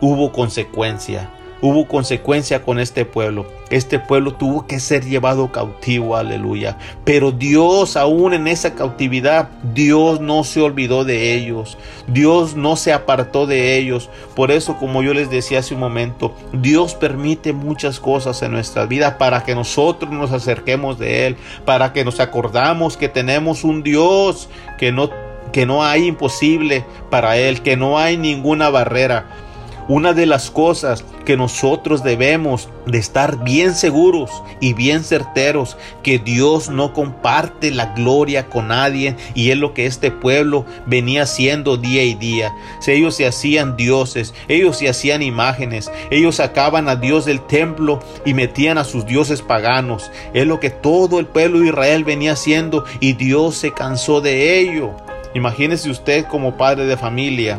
hubo 0.00 0.32
consecuencia. 0.32 1.37
Hubo 1.60 1.88
consecuencia 1.88 2.62
con 2.62 2.78
este 2.78 3.04
pueblo. 3.04 3.46
Este 3.70 3.98
pueblo 3.98 4.34
tuvo 4.34 4.66
que 4.66 4.78
ser 4.78 5.04
llevado 5.04 5.50
cautivo, 5.50 6.16
aleluya. 6.16 6.78
Pero 7.04 7.32
Dios, 7.32 7.96
aún 7.96 8.32
en 8.32 8.46
esa 8.46 8.74
cautividad, 8.74 9.48
Dios 9.74 10.20
no 10.20 10.44
se 10.44 10.60
olvidó 10.60 11.04
de 11.04 11.34
ellos. 11.34 11.76
Dios 12.06 12.54
no 12.54 12.76
se 12.76 12.92
apartó 12.92 13.46
de 13.46 13.76
ellos. 13.76 14.08
Por 14.36 14.52
eso, 14.52 14.76
como 14.76 15.02
yo 15.02 15.14
les 15.14 15.30
decía 15.30 15.58
hace 15.58 15.74
un 15.74 15.80
momento, 15.80 16.32
Dios 16.52 16.94
permite 16.94 17.52
muchas 17.52 17.98
cosas 17.98 18.40
en 18.42 18.52
nuestra 18.52 18.86
vida 18.86 19.18
para 19.18 19.42
que 19.42 19.56
nosotros 19.56 20.12
nos 20.12 20.32
acerquemos 20.32 20.98
de 20.98 21.26
Él, 21.26 21.36
para 21.64 21.92
que 21.92 22.04
nos 22.04 22.20
acordamos 22.20 22.96
que 22.96 23.08
tenemos 23.08 23.64
un 23.64 23.82
Dios 23.82 24.48
que 24.78 24.92
no 24.92 25.10
que 25.52 25.64
no 25.64 25.82
hay 25.82 26.06
imposible 26.06 26.84
para 27.10 27.38
Él, 27.38 27.62
que 27.62 27.76
no 27.76 27.98
hay 27.98 28.16
ninguna 28.16 28.68
barrera. 28.68 29.47
Una 29.88 30.12
de 30.12 30.26
las 30.26 30.50
cosas 30.50 31.02
que 31.24 31.38
nosotros 31.38 32.02
debemos 32.02 32.68
de 32.84 32.98
estar 32.98 33.42
bien 33.42 33.74
seguros 33.74 34.30
y 34.60 34.74
bien 34.74 35.02
certeros 35.02 35.78
que 36.02 36.18
Dios 36.18 36.68
no 36.68 36.92
comparte 36.92 37.70
la 37.70 37.94
gloria 37.94 38.48
con 38.50 38.68
nadie 38.68 39.16
y 39.34 39.50
es 39.50 39.56
lo 39.56 39.72
que 39.72 39.86
este 39.86 40.10
pueblo 40.10 40.66
venía 40.84 41.22
haciendo 41.22 41.78
día 41.78 42.04
y 42.04 42.12
día. 42.12 42.54
Si 42.80 42.92
ellos 42.92 43.16
se 43.16 43.26
hacían 43.26 43.78
dioses, 43.78 44.34
ellos 44.46 44.76
se 44.76 44.90
hacían 44.90 45.22
imágenes, 45.22 45.90
ellos 46.10 46.36
sacaban 46.36 46.90
a 46.90 46.96
Dios 46.96 47.24
del 47.24 47.40
templo 47.40 48.00
y 48.26 48.34
metían 48.34 48.76
a 48.76 48.84
sus 48.84 49.06
dioses 49.06 49.40
paganos. 49.40 50.10
Es 50.34 50.46
lo 50.46 50.60
que 50.60 50.68
todo 50.68 51.18
el 51.18 51.24
pueblo 51.24 51.60
de 51.60 51.68
Israel 51.68 52.04
venía 52.04 52.32
haciendo 52.32 52.84
y 53.00 53.14
Dios 53.14 53.56
se 53.56 53.72
cansó 53.72 54.20
de 54.20 54.60
ello. 54.60 54.90
Imagínese 55.32 55.88
usted 55.88 56.26
como 56.26 56.58
padre 56.58 56.84
de 56.84 56.98
familia 56.98 57.58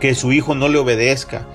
que 0.00 0.14
su 0.14 0.32
hijo 0.32 0.54
no 0.54 0.68
le 0.68 0.78
obedezca, 0.78 1.46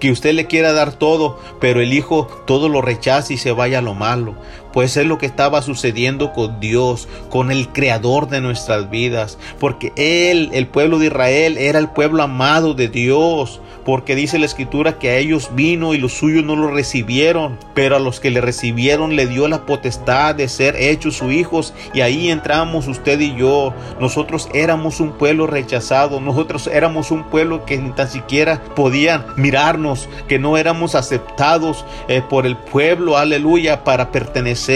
que 0.00 0.10
usted 0.10 0.34
le 0.34 0.46
quiera 0.46 0.72
dar 0.72 0.92
todo, 0.92 1.40
pero 1.60 1.80
el 1.80 1.92
hijo 1.92 2.28
todo 2.46 2.68
lo 2.68 2.82
rechaza 2.82 3.32
y 3.32 3.36
se 3.36 3.52
vaya 3.52 3.78
a 3.78 3.82
lo 3.82 3.94
malo. 3.94 4.36
Pues 4.72 4.96
es 4.96 5.06
lo 5.06 5.18
que 5.18 5.26
estaba 5.26 5.62
sucediendo 5.62 6.32
con 6.32 6.60
Dios, 6.60 7.08
con 7.30 7.50
el 7.50 7.68
creador 7.68 8.28
de 8.28 8.40
nuestras 8.40 8.90
vidas. 8.90 9.38
Porque 9.58 9.92
Él, 9.96 10.50
el 10.52 10.66
pueblo 10.66 10.98
de 10.98 11.06
Israel, 11.06 11.58
era 11.58 11.78
el 11.78 11.88
pueblo 11.88 12.22
amado 12.22 12.74
de 12.74 12.88
Dios 12.88 13.60
porque 13.88 14.14
dice 14.14 14.38
la 14.38 14.44
escritura 14.44 14.98
que 14.98 15.08
a 15.08 15.16
ellos 15.16 15.48
vino 15.54 15.94
y 15.94 15.98
los 15.98 16.12
suyos 16.12 16.44
no 16.44 16.56
lo 16.56 16.70
recibieron, 16.70 17.58
pero 17.72 17.96
a 17.96 17.98
los 17.98 18.20
que 18.20 18.30
le 18.30 18.42
recibieron 18.42 19.16
le 19.16 19.26
dio 19.26 19.48
la 19.48 19.64
potestad 19.64 20.34
de 20.34 20.46
ser 20.48 20.76
hechos 20.76 21.16
sus 21.16 21.32
hijos 21.32 21.72
y 21.94 22.02
ahí 22.02 22.30
entramos 22.30 22.86
usted 22.86 23.18
y 23.18 23.34
yo. 23.34 23.72
Nosotros 23.98 24.50
éramos 24.52 25.00
un 25.00 25.12
pueblo 25.12 25.46
rechazado, 25.46 26.20
nosotros 26.20 26.66
éramos 26.66 27.10
un 27.10 27.24
pueblo 27.24 27.64
que 27.64 27.78
ni 27.78 27.90
tan 27.92 28.10
siquiera 28.10 28.60
podían 28.76 29.24
mirarnos, 29.36 30.06
que 30.28 30.38
no 30.38 30.58
éramos 30.58 30.94
aceptados 30.94 31.86
eh, 32.08 32.20
por 32.28 32.44
el 32.44 32.58
pueblo, 32.58 33.16
aleluya, 33.16 33.84
para 33.84 34.12
pertenecer 34.12 34.67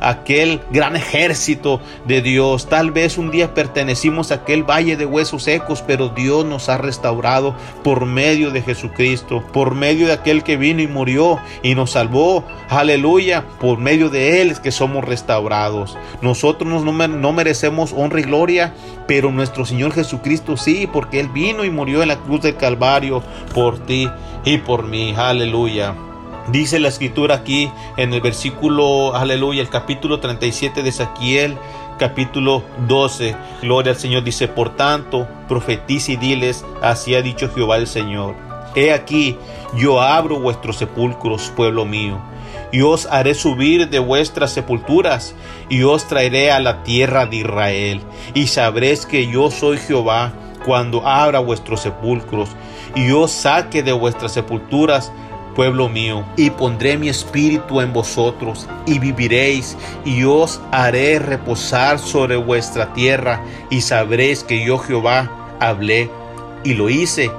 aquel 0.00 0.60
gran 0.70 0.96
ejército 0.96 1.80
de 2.06 2.22
Dios. 2.22 2.68
Tal 2.68 2.90
vez 2.90 3.18
un 3.18 3.30
día 3.30 3.54
pertenecimos 3.54 4.30
a 4.30 4.36
aquel 4.36 4.62
valle 4.62 4.96
de 4.96 5.06
huesos 5.06 5.44
secos, 5.44 5.82
pero 5.86 6.08
Dios 6.08 6.44
nos 6.44 6.68
ha 6.68 6.78
restaurado 6.78 7.54
por 7.82 8.06
medio 8.06 8.50
de 8.50 8.62
Jesucristo, 8.62 9.42
por 9.52 9.74
medio 9.74 10.06
de 10.06 10.12
aquel 10.12 10.42
que 10.42 10.56
vino 10.56 10.82
y 10.82 10.86
murió 10.86 11.38
y 11.62 11.74
nos 11.74 11.92
salvó. 11.92 12.44
Aleluya, 12.68 13.44
por 13.60 13.78
medio 13.78 14.10
de 14.10 14.42
Él 14.42 14.50
es 14.50 14.60
que 14.60 14.72
somos 14.72 15.04
restaurados. 15.04 15.96
Nosotros 16.22 16.68
no, 16.68 17.08
no 17.08 17.32
merecemos 17.32 17.92
honra 17.92 18.20
y 18.20 18.24
gloria, 18.24 18.74
pero 19.06 19.32
nuestro 19.32 19.64
Señor 19.64 19.92
Jesucristo 19.92 20.56
sí, 20.56 20.88
porque 20.92 21.20
Él 21.20 21.28
vino 21.28 21.64
y 21.64 21.70
murió 21.70 22.02
en 22.02 22.08
la 22.08 22.18
cruz 22.18 22.42
del 22.42 22.56
Calvario 22.56 23.22
por 23.54 23.78
ti 23.86 24.08
y 24.44 24.58
por 24.58 24.84
mí. 24.84 25.14
Aleluya. 25.16 26.09
Dice 26.48 26.80
la 26.80 26.88
escritura 26.88 27.36
aquí 27.36 27.70
en 27.96 28.12
el 28.12 28.20
versículo, 28.20 29.14
aleluya, 29.14 29.62
el 29.62 29.68
capítulo 29.68 30.18
37 30.18 30.82
de 30.82 30.88
Ezequiel, 30.88 31.56
capítulo 31.98 32.64
12. 32.88 33.36
Gloria 33.62 33.92
al 33.92 33.98
Señor 33.98 34.24
dice, 34.24 34.48
por 34.48 34.74
tanto, 34.74 35.28
profetiza 35.46 36.12
y 36.12 36.16
diles, 36.16 36.64
así 36.82 37.14
ha 37.14 37.22
dicho 37.22 37.50
Jehová 37.54 37.76
el 37.76 37.86
Señor. 37.86 38.34
He 38.74 38.92
aquí, 38.92 39.36
yo 39.76 40.00
abro 40.00 40.40
vuestros 40.40 40.76
sepulcros, 40.76 41.52
pueblo 41.54 41.84
mío, 41.84 42.18
y 42.72 42.80
os 42.80 43.06
haré 43.06 43.34
subir 43.34 43.88
de 43.88 43.98
vuestras 43.98 44.50
sepulturas, 44.50 45.34
y 45.68 45.82
os 45.82 46.08
traeré 46.08 46.50
a 46.50 46.58
la 46.58 46.82
tierra 46.82 47.26
de 47.26 47.36
Israel, 47.36 48.00
y 48.34 48.48
sabréis 48.48 49.06
que 49.06 49.28
yo 49.28 49.50
soy 49.50 49.78
Jehová 49.78 50.32
cuando 50.64 51.06
abra 51.06 51.38
vuestros 51.38 51.80
sepulcros, 51.80 52.50
y 52.94 53.10
os 53.12 53.30
saque 53.30 53.82
de 53.82 53.92
vuestras 53.92 54.32
sepulturas, 54.32 55.12
pueblo 55.54 55.88
mío, 55.88 56.24
y 56.36 56.50
pondré 56.50 56.96
mi 56.96 57.08
espíritu 57.08 57.80
en 57.80 57.92
vosotros, 57.92 58.68
y 58.86 58.98
viviréis, 58.98 59.76
y 60.04 60.24
os 60.24 60.60
haré 60.72 61.18
reposar 61.18 61.98
sobre 61.98 62.36
vuestra 62.36 62.92
tierra, 62.92 63.42
y 63.70 63.80
sabréis 63.80 64.42
que 64.44 64.64
yo 64.64 64.78
Jehová 64.78 65.56
hablé 65.60 66.10
y 66.64 66.74
lo 66.74 66.88
hice, 66.88 67.30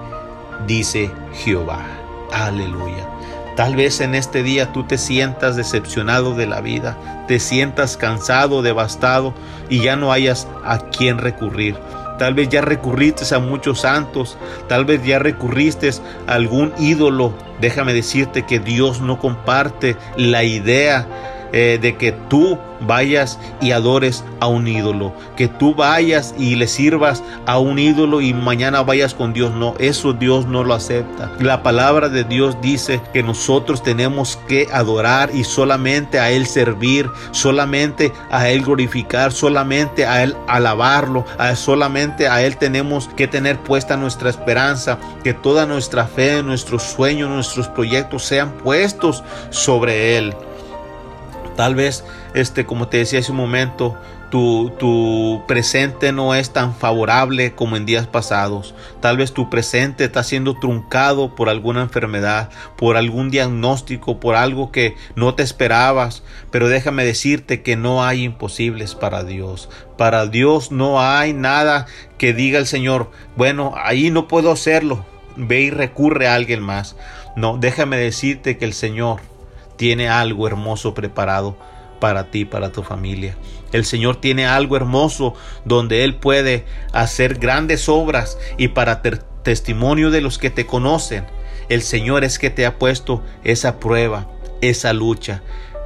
dice 0.68 1.12
Jehová. 1.34 1.86
Aleluya. 2.32 3.08
Tal 3.56 3.76
vez 3.76 4.00
en 4.00 4.16
este 4.16 4.44
día 4.44 4.72
tú 4.72 4.84
te 4.86 4.98
sientas 4.98 5.56
decepcionado 5.56 6.36
de 6.36 6.48
la 6.48 6.62
vida, 6.62 6.98
te 7.28 7.40
sientas 7.40 7.98
cansado, 7.98 8.62
devastado 8.62 9.34
y 9.70 9.82
ya 9.82 9.96
no 9.96 10.12
hayas 10.12 10.48
a 10.64 10.80
quién 10.80 11.18
recurrir. 11.18 11.78
Tal 12.22 12.36
vez 12.36 12.50
ya 12.50 12.62
recurriste 12.62 13.34
a 13.34 13.40
muchos 13.40 13.82
santos, 13.82 14.38
tal 14.70 14.86
vez 14.86 15.04
ya 15.04 15.18
recurriste 15.18 15.90
a 16.28 16.34
algún 16.34 16.72
ídolo. 16.78 17.34
Déjame 17.60 17.96
decirte 17.96 18.46
que 18.46 18.60
Dios 18.60 19.02
no 19.02 19.18
comparte 19.18 19.98
la 20.18 20.44
idea 20.44 21.08
eh, 21.54 21.80
de 21.82 21.98
que 21.98 22.12
tú 22.12 22.58
vayas 22.82 23.40
y 23.62 23.72
adores 23.72 24.24
a 24.40 24.48
un 24.48 24.68
ídolo, 24.68 25.14
que 25.36 25.48
tú 25.48 25.76
vayas 25.76 26.34
y 26.38 26.56
le 26.56 26.68
sirvas 26.68 27.24
a 27.46 27.60
un 27.60 27.80
ídolo 27.80 28.22
y 28.22 28.34
mañana 28.34 28.82
vayas 28.82 29.14
con 29.14 29.34
Dios. 29.34 29.52
No, 29.54 29.76
eso 29.80 30.14
Dios 30.14 30.48
no 30.48 30.64
lo 30.64 30.74
acepta. 30.74 31.32
La 31.40 31.64
palabra 31.64 32.10
de 32.10 32.24
Dios 32.24 32.58
dice 32.62 33.02
que 33.14 33.24
nosotros 33.24 33.84
tenemos 33.84 34.40
que 34.48 34.68
adorar 34.72 35.30
y 35.34 35.44
solamente 35.44 36.20
a 36.20 36.32
Él 36.32 36.48
servir, 36.48 37.10
solamente 37.32 38.12
a 38.32 38.50
Él 38.50 38.64
glorificar, 38.64 39.32
solamente 39.32 40.06
a 40.06 40.24
Él 40.24 40.36
alabarlo, 40.48 41.26
solamente 41.56 42.28
a 42.28 42.44
Él 42.44 42.58
tenemos 42.58 43.10
que 43.16 43.28
tener 43.28 43.60
puesta 43.60 43.98
nuestra 43.98 44.30
esperanza, 44.30 44.98
que 45.24 45.34
toda 45.34 45.66
nuestra 45.66 46.06
fe, 46.06 46.42
nuestros 46.44 46.84
sueños, 46.84 47.30
nuestros 47.30 47.68
proyectos 47.68 48.24
sean 48.24 48.52
puestos 48.52 49.24
sobre 49.50 50.18
Él. 50.18 50.34
Tal 51.62 51.76
vez, 51.76 52.04
este, 52.34 52.66
como 52.66 52.88
te 52.88 52.98
decía 52.98 53.20
hace 53.20 53.30
un 53.30 53.38
momento, 53.38 53.96
tu, 54.32 54.72
tu, 54.80 55.44
presente 55.48 56.12
no 56.12 56.34
es 56.34 56.52
tan 56.52 56.74
favorable 56.74 57.54
como 57.54 57.78
en 57.78 57.86
días 57.86 58.08
pasados. 58.08 58.74
Tal 59.00 59.18
vez 59.18 59.32
tu 59.32 59.48
presente 59.52 60.06
está 60.06 60.24
siendo 60.24 60.58
truncado 60.58 61.36
por 61.36 61.50
alguna 61.50 61.84
enfermedad, 61.84 62.50
por 62.78 62.98
algún 62.98 63.30
diagnóstico, 63.30 64.20
por 64.20 64.34
algo 64.34 64.72
que 64.72 64.96
no 65.16 65.36
te 65.36 65.44
esperabas. 65.44 66.24
Pero 66.50 66.68
déjame 66.68 67.06
decirte 67.06 67.62
que 67.62 67.76
no 67.76 68.04
hay 68.04 68.24
imposibles 68.24 68.96
para 68.96 69.24
Dios. 69.24 69.70
Para 70.00 70.26
Dios 70.26 70.72
no 70.72 71.00
hay 71.00 71.34
nada 71.34 71.86
que 72.18 72.34
diga 72.34 72.58
el 72.58 72.66
Señor, 72.66 73.12
bueno, 73.36 73.76
ahí 73.78 74.10
no 74.10 74.28
puedo 74.28 74.52
hacerlo. 74.52 75.06
Ve 75.36 75.62
y 75.62 75.70
recurre 75.70 76.28
a 76.28 76.34
alguien 76.34 76.64
más. 76.64 76.96
No, 77.36 77.60
déjame 77.60 77.98
decirte 77.98 78.58
que 78.58 78.66
el 78.66 78.74
Señor 78.74 79.22
tiene 79.82 80.10
algo 80.10 80.46
hermoso 80.46 80.94
preparado 80.94 81.58
para 82.00 82.30
ti, 82.30 82.46
para 82.46 82.72
tu 82.72 82.84
familia. 82.84 83.36
El 83.72 83.84
Señor 83.84 84.18
tiene 84.18 84.46
algo 84.46 84.76
hermoso 84.78 85.34
donde 85.66 86.04
Él 86.04 86.18
puede 86.18 86.66
hacer 86.94 87.40
grandes 87.40 87.90
obras 87.90 88.38
y 88.60 88.68
para 88.68 89.02
testimonio 89.02 90.12
de 90.12 90.22
los 90.22 90.38
que 90.38 90.52
te 90.52 90.68
conocen, 90.68 91.26
el 91.68 91.82
Señor 91.82 92.24
es 92.24 92.38
que 92.38 92.52
te 92.52 92.68
ha 92.68 92.78
puesto 92.78 93.24
esa 93.44 93.80
prueba, 93.80 94.28
esa 94.62 94.94
lucha, 94.94 95.42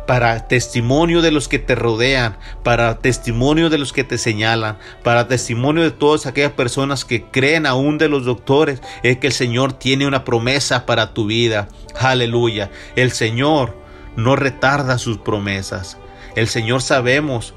para 0.07 0.45
testimonio 0.49 1.21
de 1.21 1.31
los 1.31 1.47
que 1.47 1.59
te 1.59 1.73
rodean, 1.73 2.37
para 2.63 2.99
testimonio 2.99 3.69
de 3.69 3.77
los 3.77 3.93
que 3.93 4.03
te 4.03 4.17
señalan, 4.17 4.77
para 5.03 5.29
testimonio 5.29 5.83
de 5.83 5.91
todas 5.91 6.25
aquellas 6.25 6.51
personas 6.51 7.05
que 7.05 7.23
creen 7.23 7.65
aún 7.65 7.97
de 7.97 8.09
los 8.09 8.25
doctores, 8.25 8.81
es 9.03 9.19
que 9.19 9.27
el 9.27 9.33
Señor 9.33 9.71
tiene 9.71 10.05
una 10.05 10.25
promesa 10.25 10.85
para 10.85 11.13
tu 11.13 11.27
vida. 11.27 11.69
Aleluya. 11.97 12.71
El 12.97 13.13
Señor 13.13 13.84
no 14.15 14.35
retarda 14.35 14.97
sus 14.97 15.17
promesas. 15.17 15.97
El 16.35 16.47
Señor 16.47 16.81
sabemos 16.81 17.53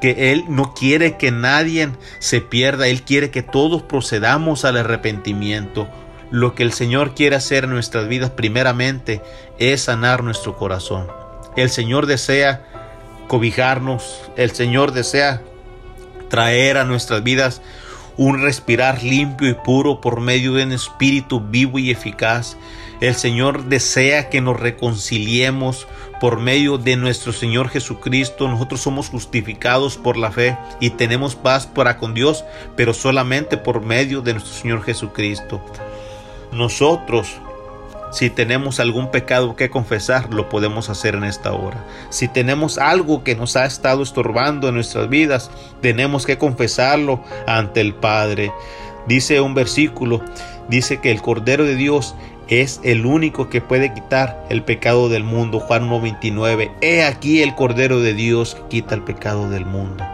que 0.00 0.32
Él 0.32 0.44
no 0.48 0.74
quiere 0.74 1.16
que 1.16 1.30
nadie 1.30 1.90
se 2.18 2.40
pierda, 2.40 2.88
Él 2.88 3.02
quiere 3.02 3.30
que 3.30 3.42
todos 3.42 3.82
procedamos 3.82 4.64
al 4.64 4.76
arrepentimiento. 4.76 5.88
Lo 6.30 6.54
que 6.54 6.62
el 6.62 6.72
Señor 6.72 7.14
quiere 7.14 7.36
hacer 7.36 7.64
en 7.64 7.70
nuestras 7.70 8.06
vidas 8.06 8.30
primeramente 8.30 9.22
es 9.58 9.82
sanar 9.82 10.22
nuestro 10.22 10.56
corazón. 10.56 11.06
El 11.56 11.70
Señor 11.70 12.06
desea 12.06 12.66
cobijarnos, 13.28 14.22
el 14.36 14.52
Señor 14.52 14.92
desea 14.92 15.42
traer 16.28 16.76
a 16.76 16.84
nuestras 16.84 17.22
vidas 17.22 17.62
un 18.16 18.42
respirar 18.42 19.02
limpio 19.02 19.48
y 19.48 19.54
puro 19.54 20.00
por 20.00 20.20
medio 20.20 20.52
de 20.52 20.64
un 20.64 20.72
espíritu 20.72 21.40
vivo 21.40 21.78
y 21.78 21.90
eficaz. 21.90 22.56
El 23.00 23.14
Señor 23.14 23.64
desea 23.64 24.28
que 24.28 24.40
nos 24.40 24.58
reconciliemos 24.58 25.86
por 26.20 26.40
medio 26.40 26.78
de 26.78 26.96
nuestro 26.96 27.32
Señor 27.32 27.68
Jesucristo. 27.68 28.48
Nosotros 28.48 28.80
somos 28.80 29.08
justificados 29.08 29.96
por 29.96 30.16
la 30.16 30.32
fe 30.32 30.58
y 30.80 30.90
tenemos 30.90 31.36
paz 31.36 31.66
para 31.66 31.98
con 31.98 32.12
Dios, 32.12 32.44
pero 32.76 32.92
solamente 32.94 33.56
por 33.56 33.82
medio 33.82 34.20
de 34.20 34.32
nuestro 34.34 34.54
Señor 34.54 34.82
Jesucristo. 34.82 35.60
Nosotros 36.52 37.40
si 38.10 38.30
tenemos 38.30 38.80
algún 38.80 39.10
pecado 39.10 39.54
que 39.54 39.68
confesar, 39.68 40.32
lo 40.32 40.48
podemos 40.48 40.88
hacer 40.88 41.14
en 41.14 41.24
esta 41.24 41.52
hora. 41.52 41.84
Si 42.08 42.26
tenemos 42.26 42.78
algo 42.78 43.22
que 43.22 43.36
nos 43.36 43.54
ha 43.56 43.66
estado 43.66 44.02
estorbando 44.02 44.68
en 44.68 44.74
nuestras 44.74 45.10
vidas, 45.10 45.50
tenemos 45.82 46.24
que 46.24 46.38
confesarlo 46.38 47.22
ante 47.46 47.82
el 47.82 47.94
Padre. 47.94 48.50
Dice 49.06 49.40
un 49.40 49.54
versículo, 49.54 50.22
dice 50.68 51.00
que 51.00 51.10
el 51.10 51.20
Cordero 51.20 51.64
de 51.64 51.76
Dios 51.76 52.14
es 52.48 52.80
el 52.82 53.04
único 53.04 53.48
que 53.48 53.60
puede 53.60 53.92
quitar 53.92 54.44
el 54.48 54.62
pecado 54.62 55.08
del 55.08 55.24
mundo. 55.24 55.60
Juan 55.60 55.88
1.29. 55.88 56.70
He 56.80 57.04
aquí 57.04 57.42
el 57.42 57.54
Cordero 57.54 58.00
de 58.00 58.14
Dios 58.14 58.54
que 58.54 58.68
quita 58.68 58.94
el 58.94 59.02
pecado 59.02 59.50
del 59.50 59.66
mundo. 59.66 60.04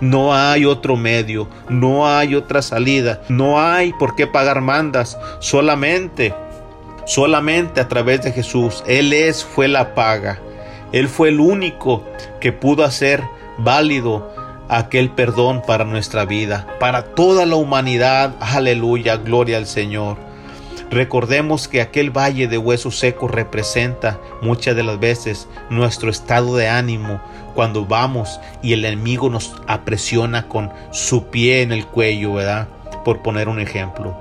No 0.00 0.34
hay 0.34 0.64
otro 0.64 0.96
medio, 0.96 1.48
no 1.68 2.06
hay 2.06 2.36
otra 2.36 2.62
salida, 2.62 3.20
no 3.28 3.60
hay 3.60 3.92
por 3.94 4.14
qué 4.14 4.28
pagar 4.28 4.60
mandas, 4.60 5.18
solamente, 5.40 6.32
solamente 7.04 7.80
a 7.80 7.88
través 7.88 8.22
de 8.22 8.30
Jesús. 8.30 8.84
Él 8.86 9.12
es, 9.12 9.44
fue 9.44 9.66
la 9.66 9.94
paga. 9.94 10.38
Él 10.92 11.08
fue 11.08 11.30
el 11.30 11.40
único 11.40 12.04
que 12.40 12.52
pudo 12.52 12.84
hacer 12.84 13.24
válido 13.58 14.32
aquel 14.68 15.10
perdón 15.10 15.62
para 15.66 15.84
nuestra 15.84 16.24
vida, 16.24 16.66
para 16.78 17.02
toda 17.02 17.44
la 17.44 17.56
humanidad. 17.56 18.34
Aleluya, 18.40 19.16
gloria 19.16 19.56
al 19.56 19.66
Señor. 19.66 20.27
Recordemos 20.90 21.68
que 21.68 21.82
aquel 21.82 22.10
valle 22.10 22.48
de 22.48 22.56
huesos 22.56 22.98
secos 22.98 23.30
representa 23.30 24.18
muchas 24.40 24.74
de 24.74 24.82
las 24.82 24.98
veces 24.98 25.46
nuestro 25.68 26.10
estado 26.10 26.56
de 26.56 26.68
ánimo 26.68 27.20
cuando 27.54 27.84
vamos 27.84 28.40
y 28.62 28.72
el 28.72 28.84
enemigo 28.86 29.28
nos 29.28 29.54
apresiona 29.66 30.48
con 30.48 30.72
su 30.90 31.26
pie 31.26 31.60
en 31.60 31.72
el 31.72 31.86
cuello, 31.86 32.34
¿verdad? 32.34 32.68
Por 33.04 33.20
poner 33.20 33.48
un 33.48 33.60
ejemplo. 33.60 34.16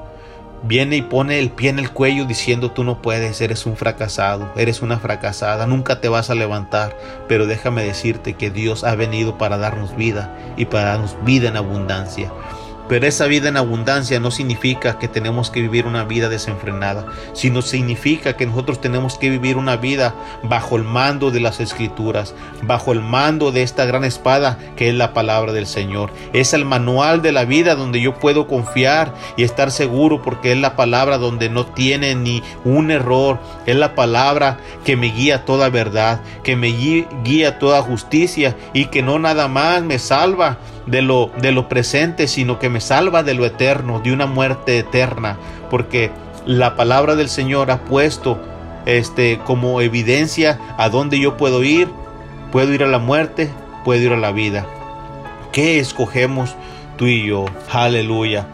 Viene 0.64 0.98
y 0.98 1.02
pone 1.04 1.40
el 1.40 1.52
pie 1.52 1.70
en 1.70 1.80
el 1.80 1.92
cuello 1.92 2.26
diciendo 2.26 2.72
tú 2.72 2.84
no 2.84 3.02
puedes, 3.02 3.40
eres 3.40 3.66
un 3.66 3.78
fracasado, 3.78 4.52
eres 4.58 4.82
una 4.82 4.98
fracasada, 4.98 5.68
nunca 5.68 6.02
te 6.02 6.10
vas 6.10 6.30
a 6.30 6.36
levantar. 6.36 6.98
Pero 7.30 7.46
déjame 7.46 7.84
decirte 7.84 8.34
que 8.34 8.50
Dios 8.50 8.84
ha 8.84 8.96
venido 8.96 9.38
para 9.38 9.58
darnos 9.58 9.96
vida 9.96 10.36
y 10.58 10.66
para 10.66 10.86
darnos 10.86 11.16
vida 11.24 11.48
en 11.48 11.58
abundancia. 11.58 12.32
Pero 12.90 13.06
esa 13.06 13.26
vida 13.26 13.50
en 13.50 13.58
abundancia 13.58 14.20
no 14.20 14.32
significa 14.32 14.98
que 14.98 15.08
tenemos 15.08 15.50
que 15.50 15.62
vivir 15.62 15.86
una 15.86 16.06
vida 16.06 16.30
desenfrenada, 16.30 17.06
sino 17.34 17.62
significa 17.62 18.38
que 18.38 18.46
nosotros 18.46 18.80
tenemos 18.80 19.18
que 19.18 19.30
vivir 19.30 19.58
una 19.58 19.76
vida 19.76 20.16
bajo 20.44 20.78
el 20.78 20.84
mando 20.84 21.32
de 21.32 21.40
las 21.40 21.60
escrituras, 21.60 22.34
bajo 22.62 22.92
el 22.92 23.02
mando 23.02 23.52
de 23.52 23.64
esta 23.64 23.86
gran 23.86 24.04
espada 24.04 24.58
que 24.76 24.90
es 24.90 24.96
la 24.96 25.14
palabra 25.14 25.52
del 25.52 25.68
Señor. 25.68 26.12
Es 26.34 26.54
el 26.54 26.66
manual 26.66 27.22
de 27.22 27.32
la 27.32 27.46
vida 27.46 27.76
donde 27.76 28.02
yo 28.02 28.16
puedo 28.16 28.48
confiar 28.48 29.14
y 29.36 29.44
estar 29.44 29.72
seguro 29.72 30.22
porque 30.22 30.52
es 30.52 30.58
la 30.58 30.76
palabra 30.76 31.18
donde 31.18 31.50
no 31.50 31.66
tiene 31.66 32.16
ni 32.16 32.42
un 32.64 32.92
error. 32.92 33.40
Es 33.66 33.76
la 33.76 33.96
palabra 33.96 34.58
que 34.86 34.96
me 34.96 35.08
guía 35.08 35.46
toda 35.46 35.70
verdad, 35.70 36.22
que 36.44 36.56
me 36.56 36.68
guía 36.68 37.60
toda 37.60 37.82
justicia 37.82 38.56
y 38.74 38.86
que 38.86 39.02
no 39.02 39.20
nada 39.20 39.48
más 39.48 39.84
me 39.84 40.00
salva 40.00 40.58
de 40.88 41.02
lo, 41.02 41.32
de 41.40 41.52
lo 41.52 41.70
presente, 41.70 42.28
sino 42.28 42.60
que 42.60 42.70
me 42.70 42.82
salva 42.82 43.24
de 43.24 43.34
lo 43.34 43.46
eterno, 43.46 44.00
de 44.00 44.12
una 44.12 44.26
muerte 44.26 44.80
eterna, 44.80 45.38
porque 45.70 46.12
la 46.46 46.76
palabra 46.76 47.16
del 47.16 47.30
Señor 47.30 47.70
ha 47.72 47.84
puesto 47.84 48.40
este, 48.88 49.40
como 49.44 49.82
evidencia 49.82 50.60
a 50.78 50.90
dónde 50.90 51.20
yo 51.20 51.38
puedo 51.38 51.64
ir. 51.64 51.90
Puedo 52.52 52.74
ir 52.74 52.84
a 52.84 52.88
la 52.88 53.00
muerte, 53.00 53.52
puedo 53.84 54.02
ir 54.02 54.14
a 54.14 54.18
la 54.18 54.32
vida. 54.32 54.66
¿Qué 55.52 55.80
escogemos 55.80 56.56
tú 56.96 57.06
y 57.06 57.28
yo? 57.28 57.46
Aleluya. 57.72 58.48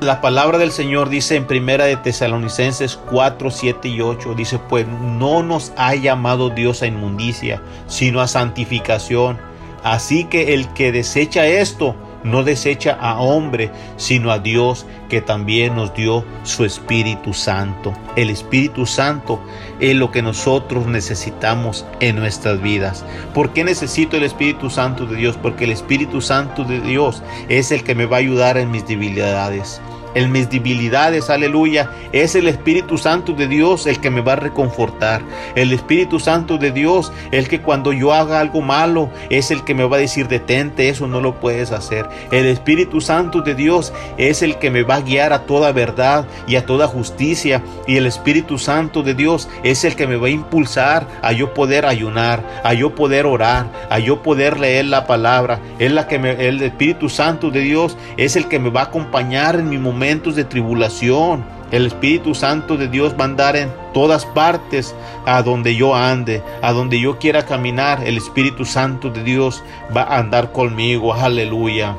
La 0.00 0.20
palabra 0.20 0.58
del 0.58 0.70
Señor 0.70 1.08
dice 1.08 1.34
en 1.34 1.46
primera 1.46 1.86
de 1.86 1.96
Tesalonicenses 1.96 2.96
4, 3.10 3.50
7 3.50 3.88
y 3.88 4.00
8, 4.00 4.34
dice, 4.34 4.58
pues 4.58 4.86
no 4.86 5.42
nos 5.42 5.72
ha 5.76 5.96
llamado 5.96 6.50
Dios 6.50 6.82
a 6.82 6.86
inmundicia, 6.86 7.60
sino 7.88 8.20
a 8.20 8.28
santificación 8.28 9.38
Así 9.84 10.24
que 10.24 10.54
el 10.54 10.66
que 10.68 10.92
desecha 10.92 11.46
esto, 11.46 11.94
no 12.24 12.42
desecha 12.42 12.92
a 12.98 13.20
hombre, 13.20 13.70
sino 13.98 14.30
a 14.30 14.38
Dios 14.38 14.86
que 15.10 15.20
también 15.20 15.76
nos 15.76 15.94
dio 15.94 16.24
su 16.42 16.64
Espíritu 16.64 17.34
Santo. 17.34 17.92
El 18.16 18.30
Espíritu 18.30 18.86
Santo 18.86 19.40
es 19.80 19.94
lo 19.94 20.10
que 20.10 20.22
nosotros 20.22 20.86
necesitamos 20.86 21.84
en 22.00 22.16
nuestras 22.16 22.62
vidas. 22.62 23.04
¿Por 23.34 23.52
qué 23.52 23.62
necesito 23.62 24.16
el 24.16 24.24
Espíritu 24.24 24.70
Santo 24.70 25.04
de 25.04 25.16
Dios? 25.16 25.36
Porque 25.36 25.64
el 25.64 25.72
Espíritu 25.72 26.22
Santo 26.22 26.64
de 26.64 26.80
Dios 26.80 27.22
es 27.50 27.70
el 27.70 27.84
que 27.84 27.94
me 27.94 28.06
va 28.06 28.16
a 28.16 28.20
ayudar 28.20 28.56
en 28.56 28.70
mis 28.70 28.86
debilidades 28.88 29.82
en 30.14 30.32
mis 30.32 30.48
debilidades, 30.48 31.30
aleluya, 31.30 31.90
es 32.12 32.34
el 32.34 32.48
Espíritu 32.48 32.98
Santo 32.98 33.32
de 33.32 33.48
Dios 33.48 33.86
el 33.86 34.00
que 34.00 34.10
me 34.10 34.20
va 34.20 34.34
a 34.34 34.36
reconfortar. 34.36 35.22
El 35.54 35.72
Espíritu 35.72 36.20
Santo 36.20 36.58
de 36.58 36.70
Dios, 36.70 37.12
el 37.32 37.48
que 37.48 37.60
cuando 37.60 37.92
yo 37.92 38.12
haga 38.12 38.40
algo 38.40 38.60
malo, 38.60 39.10
es 39.30 39.50
el 39.50 39.64
que 39.64 39.74
me 39.74 39.84
va 39.84 39.96
a 39.96 40.00
decir, 40.00 40.28
detente, 40.28 40.88
eso 40.88 41.06
no 41.06 41.20
lo 41.20 41.40
puedes 41.40 41.72
hacer. 41.72 42.08
El 42.30 42.46
Espíritu 42.46 43.00
Santo 43.00 43.40
de 43.40 43.54
Dios 43.54 43.92
es 44.16 44.42
el 44.42 44.58
que 44.58 44.70
me 44.70 44.82
va 44.82 44.96
a 44.96 45.00
guiar 45.00 45.32
a 45.32 45.46
toda 45.46 45.72
verdad 45.72 46.26
y 46.46 46.56
a 46.56 46.66
toda 46.66 46.86
justicia. 46.86 47.62
Y 47.86 47.96
el 47.96 48.06
Espíritu 48.06 48.58
Santo 48.58 49.02
de 49.02 49.14
Dios 49.14 49.48
es 49.62 49.84
el 49.84 49.96
que 49.96 50.06
me 50.06 50.16
va 50.16 50.28
a 50.28 50.30
impulsar 50.30 51.06
a 51.22 51.32
yo 51.32 51.54
poder 51.54 51.86
ayunar, 51.86 52.42
a 52.62 52.74
yo 52.74 52.94
poder 52.94 53.26
orar, 53.26 53.66
a 53.90 53.98
yo 53.98 54.22
poder 54.22 54.60
leer 54.60 54.86
la 54.86 55.06
palabra. 55.06 55.60
Es 55.78 55.90
la 55.90 56.06
que 56.06 56.18
me, 56.18 56.46
el 56.46 56.62
Espíritu 56.62 57.08
Santo 57.08 57.50
de 57.50 57.60
Dios 57.60 57.96
es 58.16 58.36
el 58.36 58.48
que 58.48 58.58
me 58.58 58.70
va 58.70 58.82
a 58.82 58.84
acompañar 58.84 59.56
en 59.56 59.68
mi 59.68 59.78
momento 59.78 60.03
de 60.04 60.44
tribulación. 60.44 61.46
El 61.70 61.86
Espíritu 61.86 62.34
Santo 62.34 62.76
de 62.76 62.88
Dios 62.88 63.14
va 63.18 63.22
a 63.22 63.28
andar 63.28 63.56
en 63.56 63.72
todas 63.94 64.26
partes 64.26 64.94
a 65.24 65.40
donde 65.40 65.76
yo 65.76 65.94
ande, 65.94 66.42
a 66.60 66.72
donde 66.72 67.00
yo 67.00 67.18
quiera 67.18 67.46
caminar. 67.46 68.06
El 68.06 68.18
Espíritu 68.18 68.66
Santo 68.66 69.08
de 69.08 69.22
Dios 69.22 69.62
va 69.96 70.02
a 70.02 70.18
andar 70.18 70.52
conmigo. 70.52 71.14
Aleluya. 71.14 71.96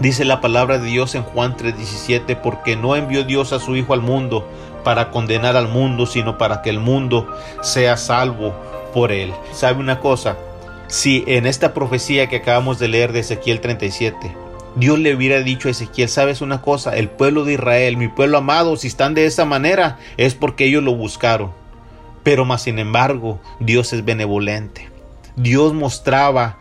Dice 0.00 0.24
la 0.24 0.40
palabra 0.40 0.78
de 0.78 0.88
Dios 0.88 1.14
en 1.14 1.22
Juan 1.22 1.56
3:17, 1.56 2.34
porque 2.34 2.74
no 2.74 2.96
envió 2.96 3.22
Dios 3.22 3.52
a 3.52 3.60
su 3.60 3.76
Hijo 3.76 3.94
al 3.94 4.00
mundo 4.00 4.44
para 4.82 5.12
condenar 5.12 5.56
al 5.56 5.68
mundo, 5.68 6.06
sino 6.06 6.36
para 6.36 6.62
que 6.62 6.70
el 6.70 6.80
mundo 6.80 7.28
sea 7.62 7.96
salvo 7.96 8.52
por 8.92 9.12
él. 9.12 9.32
¿Sabe 9.52 9.78
una 9.78 10.00
cosa? 10.00 10.36
Si 10.88 11.22
en 11.28 11.46
esta 11.46 11.74
profecía 11.74 12.26
que 12.26 12.36
acabamos 12.36 12.80
de 12.80 12.88
leer 12.88 13.12
de 13.12 13.20
Ezequiel 13.20 13.60
37, 13.60 14.49
Dios 14.76 14.98
le 14.98 15.14
hubiera 15.14 15.40
dicho 15.40 15.68
a 15.68 15.72
Ezequiel, 15.72 16.08
sabes 16.08 16.40
una 16.40 16.62
cosa, 16.62 16.96
el 16.96 17.08
pueblo 17.08 17.44
de 17.44 17.54
Israel, 17.54 17.96
mi 17.96 18.08
pueblo 18.08 18.38
amado, 18.38 18.76
si 18.76 18.86
están 18.86 19.14
de 19.14 19.26
esa 19.26 19.44
manera, 19.44 19.98
es 20.16 20.34
porque 20.34 20.64
ellos 20.66 20.82
lo 20.82 20.94
buscaron. 20.94 21.52
Pero 22.22 22.44
más 22.44 22.62
sin 22.62 22.78
embargo, 22.78 23.40
Dios 23.58 23.92
es 23.92 24.04
benevolente. 24.04 24.88
Dios 25.36 25.74
mostraba 25.74 26.58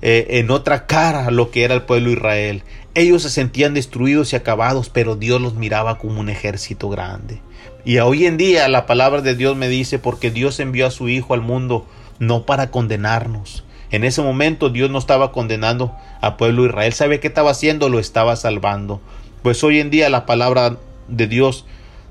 eh, 0.00 0.26
en 0.38 0.50
otra 0.50 0.86
cara 0.86 1.30
lo 1.30 1.50
que 1.50 1.64
era 1.64 1.74
el 1.74 1.82
pueblo 1.82 2.08
de 2.08 2.16
Israel. 2.16 2.62
Ellos 2.94 3.22
se 3.22 3.30
sentían 3.30 3.74
destruidos 3.74 4.32
y 4.32 4.36
acabados, 4.36 4.88
pero 4.88 5.16
Dios 5.16 5.40
los 5.40 5.54
miraba 5.54 5.98
como 5.98 6.20
un 6.20 6.28
ejército 6.28 6.88
grande. 6.88 7.40
Y 7.84 7.98
hoy 7.98 8.26
en 8.26 8.36
día 8.36 8.68
la 8.68 8.86
palabra 8.86 9.20
de 9.20 9.34
Dios 9.34 9.56
me 9.56 9.68
dice, 9.68 9.98
porque 9.98 10.30
Dios 10.30 10.60
envió 10.60 10.86
a 10.86 10.90
su 10.90 11.08
Hijo 11.08 11.34
al 11.34 11.42
mundo 11.42 11.86
no 12.18 12.44
para 12.46 12.70
condenarnos, 12.70 13.64
en 13.90 14.04
ese 14.04 14.22
momento 14.22 14.68
Dios 14.68 14.90
no 14.90 14.98
estaba 14.98 15.32
condenando 15.32 15.94
a 16.20 16.36
pueblo 16.36 16.66
Israel. 16.66 16.92
¿Sabe 16.92 17.20
qué 17.20 17.28
estaba 17.28 17.50
haciendo? 17.50 17.88
Lo 17.88 17.98
estaba 17.98 18.36
salvando. 18.36 19.00
Pues 19.42 19.64
hoy 19.64 19.80
en 19.80 19.90
día 19.90 20.10
la 20.10 20.26
palabra 20.26 20.76
de 21.08 21.26
Dios 21.26 21.64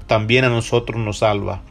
también 0.07 0.45
a 0.45 0.49
nosotros 0.49 0.99
nos 0.99 1.19
salva. 1.19 1.61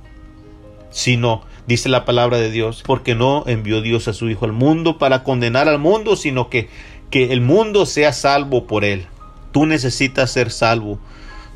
Si 0.91 1.17
no, 1.17 1.43
dice 1.67 1.89
la 1.89 2.05
palabra 2.05 2.39
de 2.39 2.51
Dios, 2.51 2.83
porque 2.87 3.15
no 3.15 3.45
envió 3.47 3.83
Dios 3.83 4.07
a 4.09 4.13
su 4.13 4.31
Hijo 4.31 4.45
al 4.45 4.53
mundo 4.53 4.99
para 4.99 5.25
condenar 5.25 5.69
al 5.69 5.79
mundo, 5.79 6.17
sino 6.17 6.49
que, 6.49 6.69
que 7.11 7.33
el 7.33 7.41
mundo 7.41 7.85
sea 7.85 8.13
salvo 8.13 8.67
por 8.67 8.85
él. 8.85 9.07
Tú 9.53 9.67
necesitas 9.67 10.31
ser 10.31 10.51
salvo. 10.51 10.99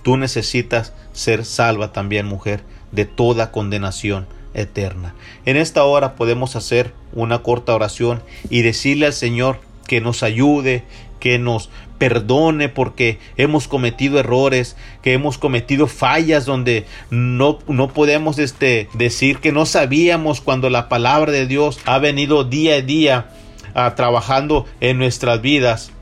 Tú 0.02 0.16
necesitas 0.16 0.92
ser 1.12 1.44
salva 1.44 1.92
también, 1.92 2.26
mujer, 2.26 2.62
de 2.90 3.04
toda 3.04 3.52
condenación 3.52 4.26
eterna. 4.54 5.14
En 5.46 5.56
esta 5.56 5.84
hora 5.84 6.14
podemos 6.16 6.56
hacer 6.56 6.92
una 7.12 7.42
corta 7.42 7.74
oración 7.74 8.22
y 8.48 8.62
decirle 8.62 9.06
al 9.06 9.12
Señor 9.12 9.60
que 9.86 10.00
nos 10.00 10.22
ayude, 10.22 10.84
que 11.18 11.38
nos 11.38 11.70
perdone 11.98 12.70
porque 12.70 13.18
hemos 13.36 13.68
cometido 13.68 14.18
errores, 14.18 14.76
que 15.02 15.12
hemos 15.12 15.36
cometido 15.36 15.86
fallas 15.86 16.46
donde 16.46 16.86
no, 17.10 17.58
no 17.68 17.88
podemos 17.88 18.38
este, 18.38 18.88
decir 18.94 19.38
que 19.38 19.52
no 19.52 19.66
sabíamos 19.66 20.40
cuando 20.40 20.70
la 20.70 20.88
palabra 20.88 21.30
de 21.30 21.46
Dios 21.46 21.78
ha 21.84 21.98
venido 21.98 22.44
día 22.44 22.76
a 22.76 22.80
día 22.80 23.30
a, 23.74 23.94
trabajando 23.94 24.66
en 24.80 24.98
nuestras 24.98 25.42
vidas. 25.42 25.92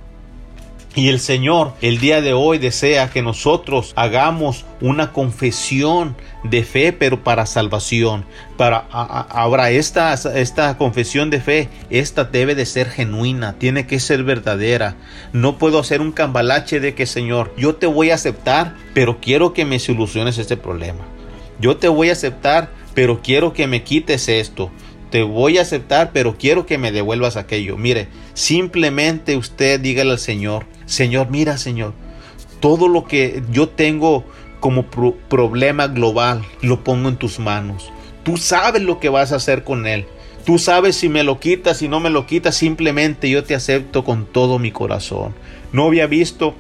Y 0.94 1.08
el 1.10 1.20
Señor 1.20 1.74
el 1.80 1.98
día 1.98 2.20
de 2.22 2.32
hoy 2.32 2.58
desea 2.58 3.10
que 3.10 3.22
nosotros 3.22 3.92
hagamos 3.94 4.64
una 4.80 5.12
confesión 5.12 6.16
de 6.42 6.64
fe, 6.64 6.92
pero 6.92 7.22
para 7.22 7.46
salvación. 7.46 8.24
Para 8.56 8.78
ahora 8.78 9.70
esta, 9.70 10.14
esta 10.14 10.76
confesión 10.78 11.30
de 11.30 11.40
fe, 11.40 11.68
esta 11.90 12.24
debe 12.24 12.54
de 12.54 12.66
ser 12.66 12.88
genuina, 12.88 13.54
tiene 13.58 13.86
que 13.86 14.00
ser 14.00 14.24
verdadera. 14.24 14.96
No 15.32 15.58
puedo 15.58 15.78
hacer 15.78 16.00
un 16.00 16.12
cambalache 16.12 16.80
de 16.80 16.94
que 16.94 17.06
Señor, 17.06 17.54
yo 17.56 17.76
te 17.76 17.86
voy 17.86 18.10
a 18.10 18.14
aceptar, 18.14 18.74
pero 18.94 19.18
quiero 19.20 19.52
que 19.52 19.64
me 19.64 19.78
soluciones 19.78 20.38
este 20.38 20.56
problema. 20.56 21.04
Yo 21.60 21.76
te 21.76 21.88
voy 21.88 22.08
a 22.08 22.12
aceptar, 22.12 22.70
pero 22.94 23.20
quiero 23.22 23.52
que 23.52 23.66
me 23.66 23.84
quites 23.84 24.28
esto 24.28 24.70
te 25.10 25.22
voy 25.22 25.58
a 25.58 25.62
aceptar, 25.62 26.10
pero 26.12 26.36
quiero 26.38 26.66
que 26.66 26.78
me 26.78 26.92
devuelvas 26.92 27.36
aquello. 27.36 27.76
Mire, 27.76 28.08
simplemente 28.34 29.36
usted 29.36 29.80
dígale 29.80 30.12
al 30.12 30.18
Señor, 30.18 30.66
Señor, 30.86 31.30
mira, 31.30 31.58
Señor, 31.58 31.94
todo 32.60 32.88
lo 32.88 33.04
que 33.04 33.42
yo 33.50 33.68
tengo 33.68 34.24
como 34.60 34.86
problema 34.86 35.86
global, 35.86 36.44
lo 36.62 36.82
pongo 36.82 37.08
en 37.08 37.16
tus 37.16 37.38
manos. 37.38 37.92
Tú 38.24 38.36
sabes 38.36 38.82
lo 38.82 38.98
que 38.98 39.08
vas 39.08 39.32
a 39.32 39.36
hacer 39.36 39.64
con 39.64 39.86
él. 39.86 40.06
Tú 40.44 40.58
sabes 40.58 40.96
si 40.96 41.08
me 41.08 41.24
lo 41.24 41.40
quitas, 41.40 41.78
si 41.78 41.88
no 41.88 42.00
me 42.00 42.10
lo 42.10 42.26
quitas, 42.26 42.56
simplemente 42.56 43.28
yo 43.30 43.44
te 43.44 43.54
acepto 43.54 44.02
con 44.04 44.26
todo 44.26 44.58
mi 44.58 44.72
corazón. 44.72 45.34
No 45.72 45.84
había 45.84 46.06
visto 46.06 46.54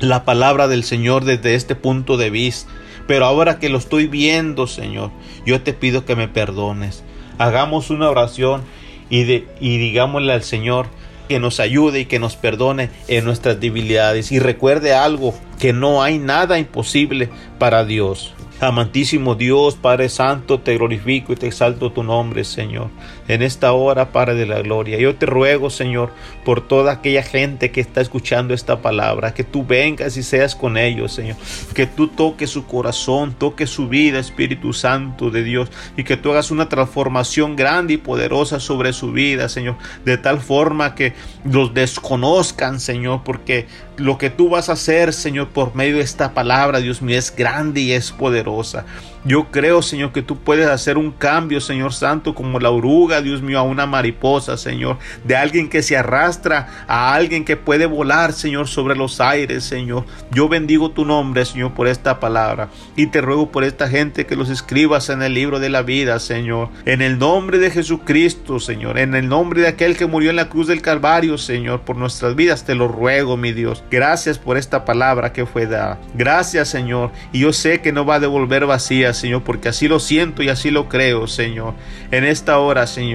la 0.00 0.24
palabra 0.24 0.68
del 0.68 0.84
Señor 0.84 1.24
desde 1.24 1.54
este 1.54 1.74
punto 1.74 2.16
de 2.16 2.30
vista, 2.30 2.70
pero 3.06 3.24
ahora 3.24 3.58
que 3.58 3.68
lo 3.68 3.78
estoy 3.78 4.06
viendo, 4.06 4.66
Señor, 4.66 5.10
yo 5.46 5.62
te 5.62 5.72
pido 5.72 6.04
que 6.04 6.16
me 6.16 6.28
perdones. 6.28 7.02
Hagamos 7.38 7.90
una 7.90 8.08
oración 8.08 8.62
y, 9.10 9.24
de, 9.24 9.46
y 9.60 9.78
digámosle 9.78 10.32
al 10.32 10.42
Señor, 10.42 10.86
que 11.28 11.40
nos 11.40 11.60
ayude 11.60 12.00
y 12.00 12.04
que 12.06 12.18
nos 12.18 12.36
perdone 12.36 12.90
en 13.08 13.24
nuestras 13.24 13.60
debilidades. 13.60 14.32
Y 14.32 14.38
recuerde 14.38 14.94
algo, 14.94 15.34
que 15.58 15.72
no 15.72 16.02
hay 16.02 16.18
nada 16.18 16.58
imposible 16.58 17.28
para 17.58 17.84
Dios. 17.84 18.34
Amantísimo 18.60 19.34
Dios, 19.34 19.76
Padre 19.76 20.08
Santo, 20.08 20.60
te 20.60 20.76
glorifico 20.76 21.32
y 21.32 21.36
te 21.36 21.46
exalto 21.46 21.92
tu 21.92 22.02
nombre, 22.02 22.42
Señor. 22.44 22.88
En 23.28 23.42
esta 23.42 23.72
hora, 23.72 24.12
Padre 24.12 24.34
de 24.34 24.46
la 24.46 24.60
Gloria. 24.60 24.98
Yo 24.98 25.16
te 25.16 25.26
ruego, 25.26 25.70
Señor, 25.70 26.12
por 26.44 26.66
toda 26.66 26.92
aquella 26.92 27.22
gente 27.22 27.70
que 27.70 27.80
está 27.80 28.00
escuchando 28.00 28.54
esta 28.54 28.80
palabra, 28.82 29.34
que 29.34 29.44
tú 29.44 29.64
vengas 29.66 30.16
y 30.16 30.22
seas 30.22 30.54
con 30.54 30.76
ellos, 30.76 31.12
Señor. 31.12 31.36
Que 31.74 31.86
tú 31.86 32.08
toques 32.08 32.50
su 32.50 32.66
corazón, 32.66 33.34
toques 33.34 33.70
su 33.70 33.88
vida, 33.88 34.18
Espíritu 34.18 34.72
Santo 34.72 35.30
de 35.30 35.42
Dios, 35.42 35.70
y 35.96 36.04
que 36.04 36.16
tú 36.16 36.30
hagas 36.30 36.50
una 36.50 36.68
transformación 36.68 37.56
grande 37.56 37.94
y 37.94 37.98
poderosa 37.98 38.60
sobre 38.60 38.92
su 38.92 39.12
vida, 39.12 39.48
Señor. 39.48 39.76
De 40.04 40.18
tal 40.18 40.40
forma 40.40 40.94
que 40.94 41.14
los 41.44 41.74
desconozcan, 41.74 42.80
Señor, 42.80 43.22
porque 43.24 43.66
lo 43.96 44.18
que 44.18 44.30
tú 44.30 44.48
vas 44.48 44.68
a 44.68 44.74
hacer, 44.74 45.12
Señor, 45.12 45.48
por 45.48 45.74
medio 45.74 45.96
de 45.96 46.02
esta 46.02 46.34
palabra, 46.34 46.80
Dios 46.80 47.02
mío, 47.02 47.18
es 47.18 47.34
grande 47.34 47.80
y 47.80 47.92
es 47.92 48.12
poderosa. 48.12 48.84
Yo 49.24 49.50
creo, 49.50 49.82
Señor, 49.82 50.12
que 50.12 50.22
tú 50.22 50.38
puedes 50.38 50.68
hacer 50.68 50.98
un 50.98 51.10
cambio, 51.10 51.60
Señor 51.60 51.92
Santo, 51.92 52.34
como 52.34 52.60
la 52.60 52.70
oruga, 52.70 53.15
Dios 53.22 53.42
mío, 53.42 53.58
a 53.58 53.62
una 53.62 53.86
mariposa, 53.86 54.56
Señor, 54.56 54.98
de 55.24 55.36
alguien 55.36 55.68
que 55.68 55.82
se 55.82 55.96
arrastra 55.96 56.68
a 56.88 57.14
alguien 57.14 57.44
que 57.44 57.56
puede 57.56 57.86
volar, 57.86 58.32
Señor, 58.32 58.68
sobre 58.68 58.96
los 58.96 59.20
aires, 59.20 59.64
Señor. 59.64 60.04
Yo 60.30 60.48
bendigo 60.48 60.90
tu 60.90 61.04
nombre, 61.04 61.44
Señor, 61.44 61.72
por 61.72 61.88
esta 61.88 62.20
palabra 62.20 62.68
y 62.96 63.06
te 63.08 63.20
ruego 63.20 63.50
por 63.50 63.64
esta 63.64 63.88
gente 63.88 64.26
que 64.26 64.36
los 64.36 64.50
escribas 64.50 65.08
en 65.08 65.22
el 65.22 65.34
libro 65.34 65.60
de 65.60 65.68
la 65.68 65.82
vida, 65.82 66.18
Señor. 66.18 66.68
En 66.84 67.02
el 67.02 67.18
nombre 67.18 67.58
de 67.58 67.70
Jesucristo, 67.70 68.60
Señor, 68.60 68.98
en 68.98 69.14
el 69.14 69.28
nombre 69.28 69.62
de 69.62 69.68
aquel 69.68 69.96
que 69.96 70.06
murió 70.06 70.30
en 70.30 70.36
la 70.36 70.48
cruz 70.48 70.66
del 70.66 70.82
Calvario, 70.82 71.38
Señor, 71.38 71.82
por 71.82 71.96
nuestras 71.96 72.34
vidas, 72.34 72.64
te 72.64 72.74
lo 72.74 72.88
ruego, 72.88 73.36
mi 73.36 73.52
Dios. 73.52 73.82
Gracias 73.90 74.38
por 74.38 74.56
esta 74.56 74.84
palabra 74.84 75.32
que 75.32 75.46
fue 75.46 75.66
dada. 75.66 75.98
Gracias, 76.14 76.68
Señor. 76.68 77.10
Y 77.32 77.40
yo 77.40 77.52
sé 77.52 77.80
que 77.80 77.92
no 77.92 78.04
va 78.04 78.16
a 78.16 78.20
devolver 78.20 78.66
vacía, 78.66 79.14
Señor, 79.14 79.42
porque 79.42 79.68
así 79.68 79.88
lo 79.88 80.00
siento 80.00 80.42
y 80.42 80.48
así 80.48 80.70
lo 80.70 80.88
creo, 80.88 81.26
Señor. 81.26 81.74
En 82.10 82.24
esta 82.24 82.58
hora, 82.58 82.86
Señor. 82.86 83.05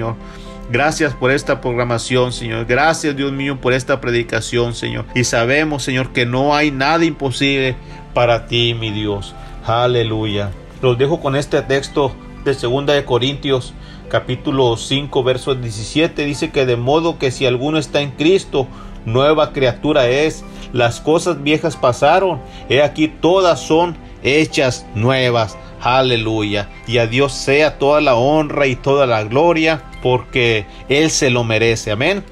Gracias 0.70 1.12
por 1.14 1.30
esta 1.30 1.60
programación, 1.60 2.32
Señor. 2.32 2.64
Gracias, 2.66 3.14
Dios 3.16 3.32
mío, 3.32 3.60
por 3.60 3.72
esta 3.72 4.00
predicación, 4.00 4.74
Señor. 4.74 5.04
Y 5.14 5.24
sabemos, 5.24 5.82
Señor, 5.82 6.12
que 6.12 6.24
no 6.24 6.54
hay 6.54 6.70
nada 6.70 7.04
imposible 7.04 7.76
para 8.14 8.46
ti, 8.46 8.74
mi 8.78 8.90
Dios. 8.90 9.34
Aleluya. 9.66 10.50
Los 10.80 10.96
dejo 10.98 11.20
con 11.20 11.36
este 11.36 11.60
texto 11.62 12.12
de 12.44 12.54
2 12.54 12.86
de 12.86 13.04
Corintios, 13.04 13.74
capítulo 14.08 14.76
5, 14.76 15.22
verso 15.22 15.54
17. 15.54 16.24
Dice 16.24 16.50
que 16.50 16.66
de 16.66 16.76
modo 16.76 17.18
que 17.18 17.30
si 17.30 17.46
alguno 17.46 17.78
está 17.78 18.00
en 18.00 18.12
Cristo, 18.12 18.66
nueva 19.04 19.52
criatura 19.52 20.08
es. 20.08 20.44
Las 20.72 21.00
cosas 21.00 21.42
viejas 21.42 21.76
pasaron. 21.76 22.40
He 22.68 22.82
aquí 22.82 23.08
todas 23.08 23.60
son 23.60 23.96
hechas 24.22 24.86
nuevas. 24.94 25.58
Aleluya. 25.82 26.68
Y 26.86 26.98
a 26.98 27.08
Dios 27.08 27.32
sea 27.32 27.78
toda 27.78 28.00
la 28.00 28.14
honra 28.14 28.68
y 28.68 28.76
toda 28.76 29.04
la 29.06 29.24
gloria 29.24 29.82
porque 30.00 30.64
Él 30.88 31.10
se 31.10 31.28
lo 31.30 31.42
merece. 31.42 31.90
Amén. 31.90 32.22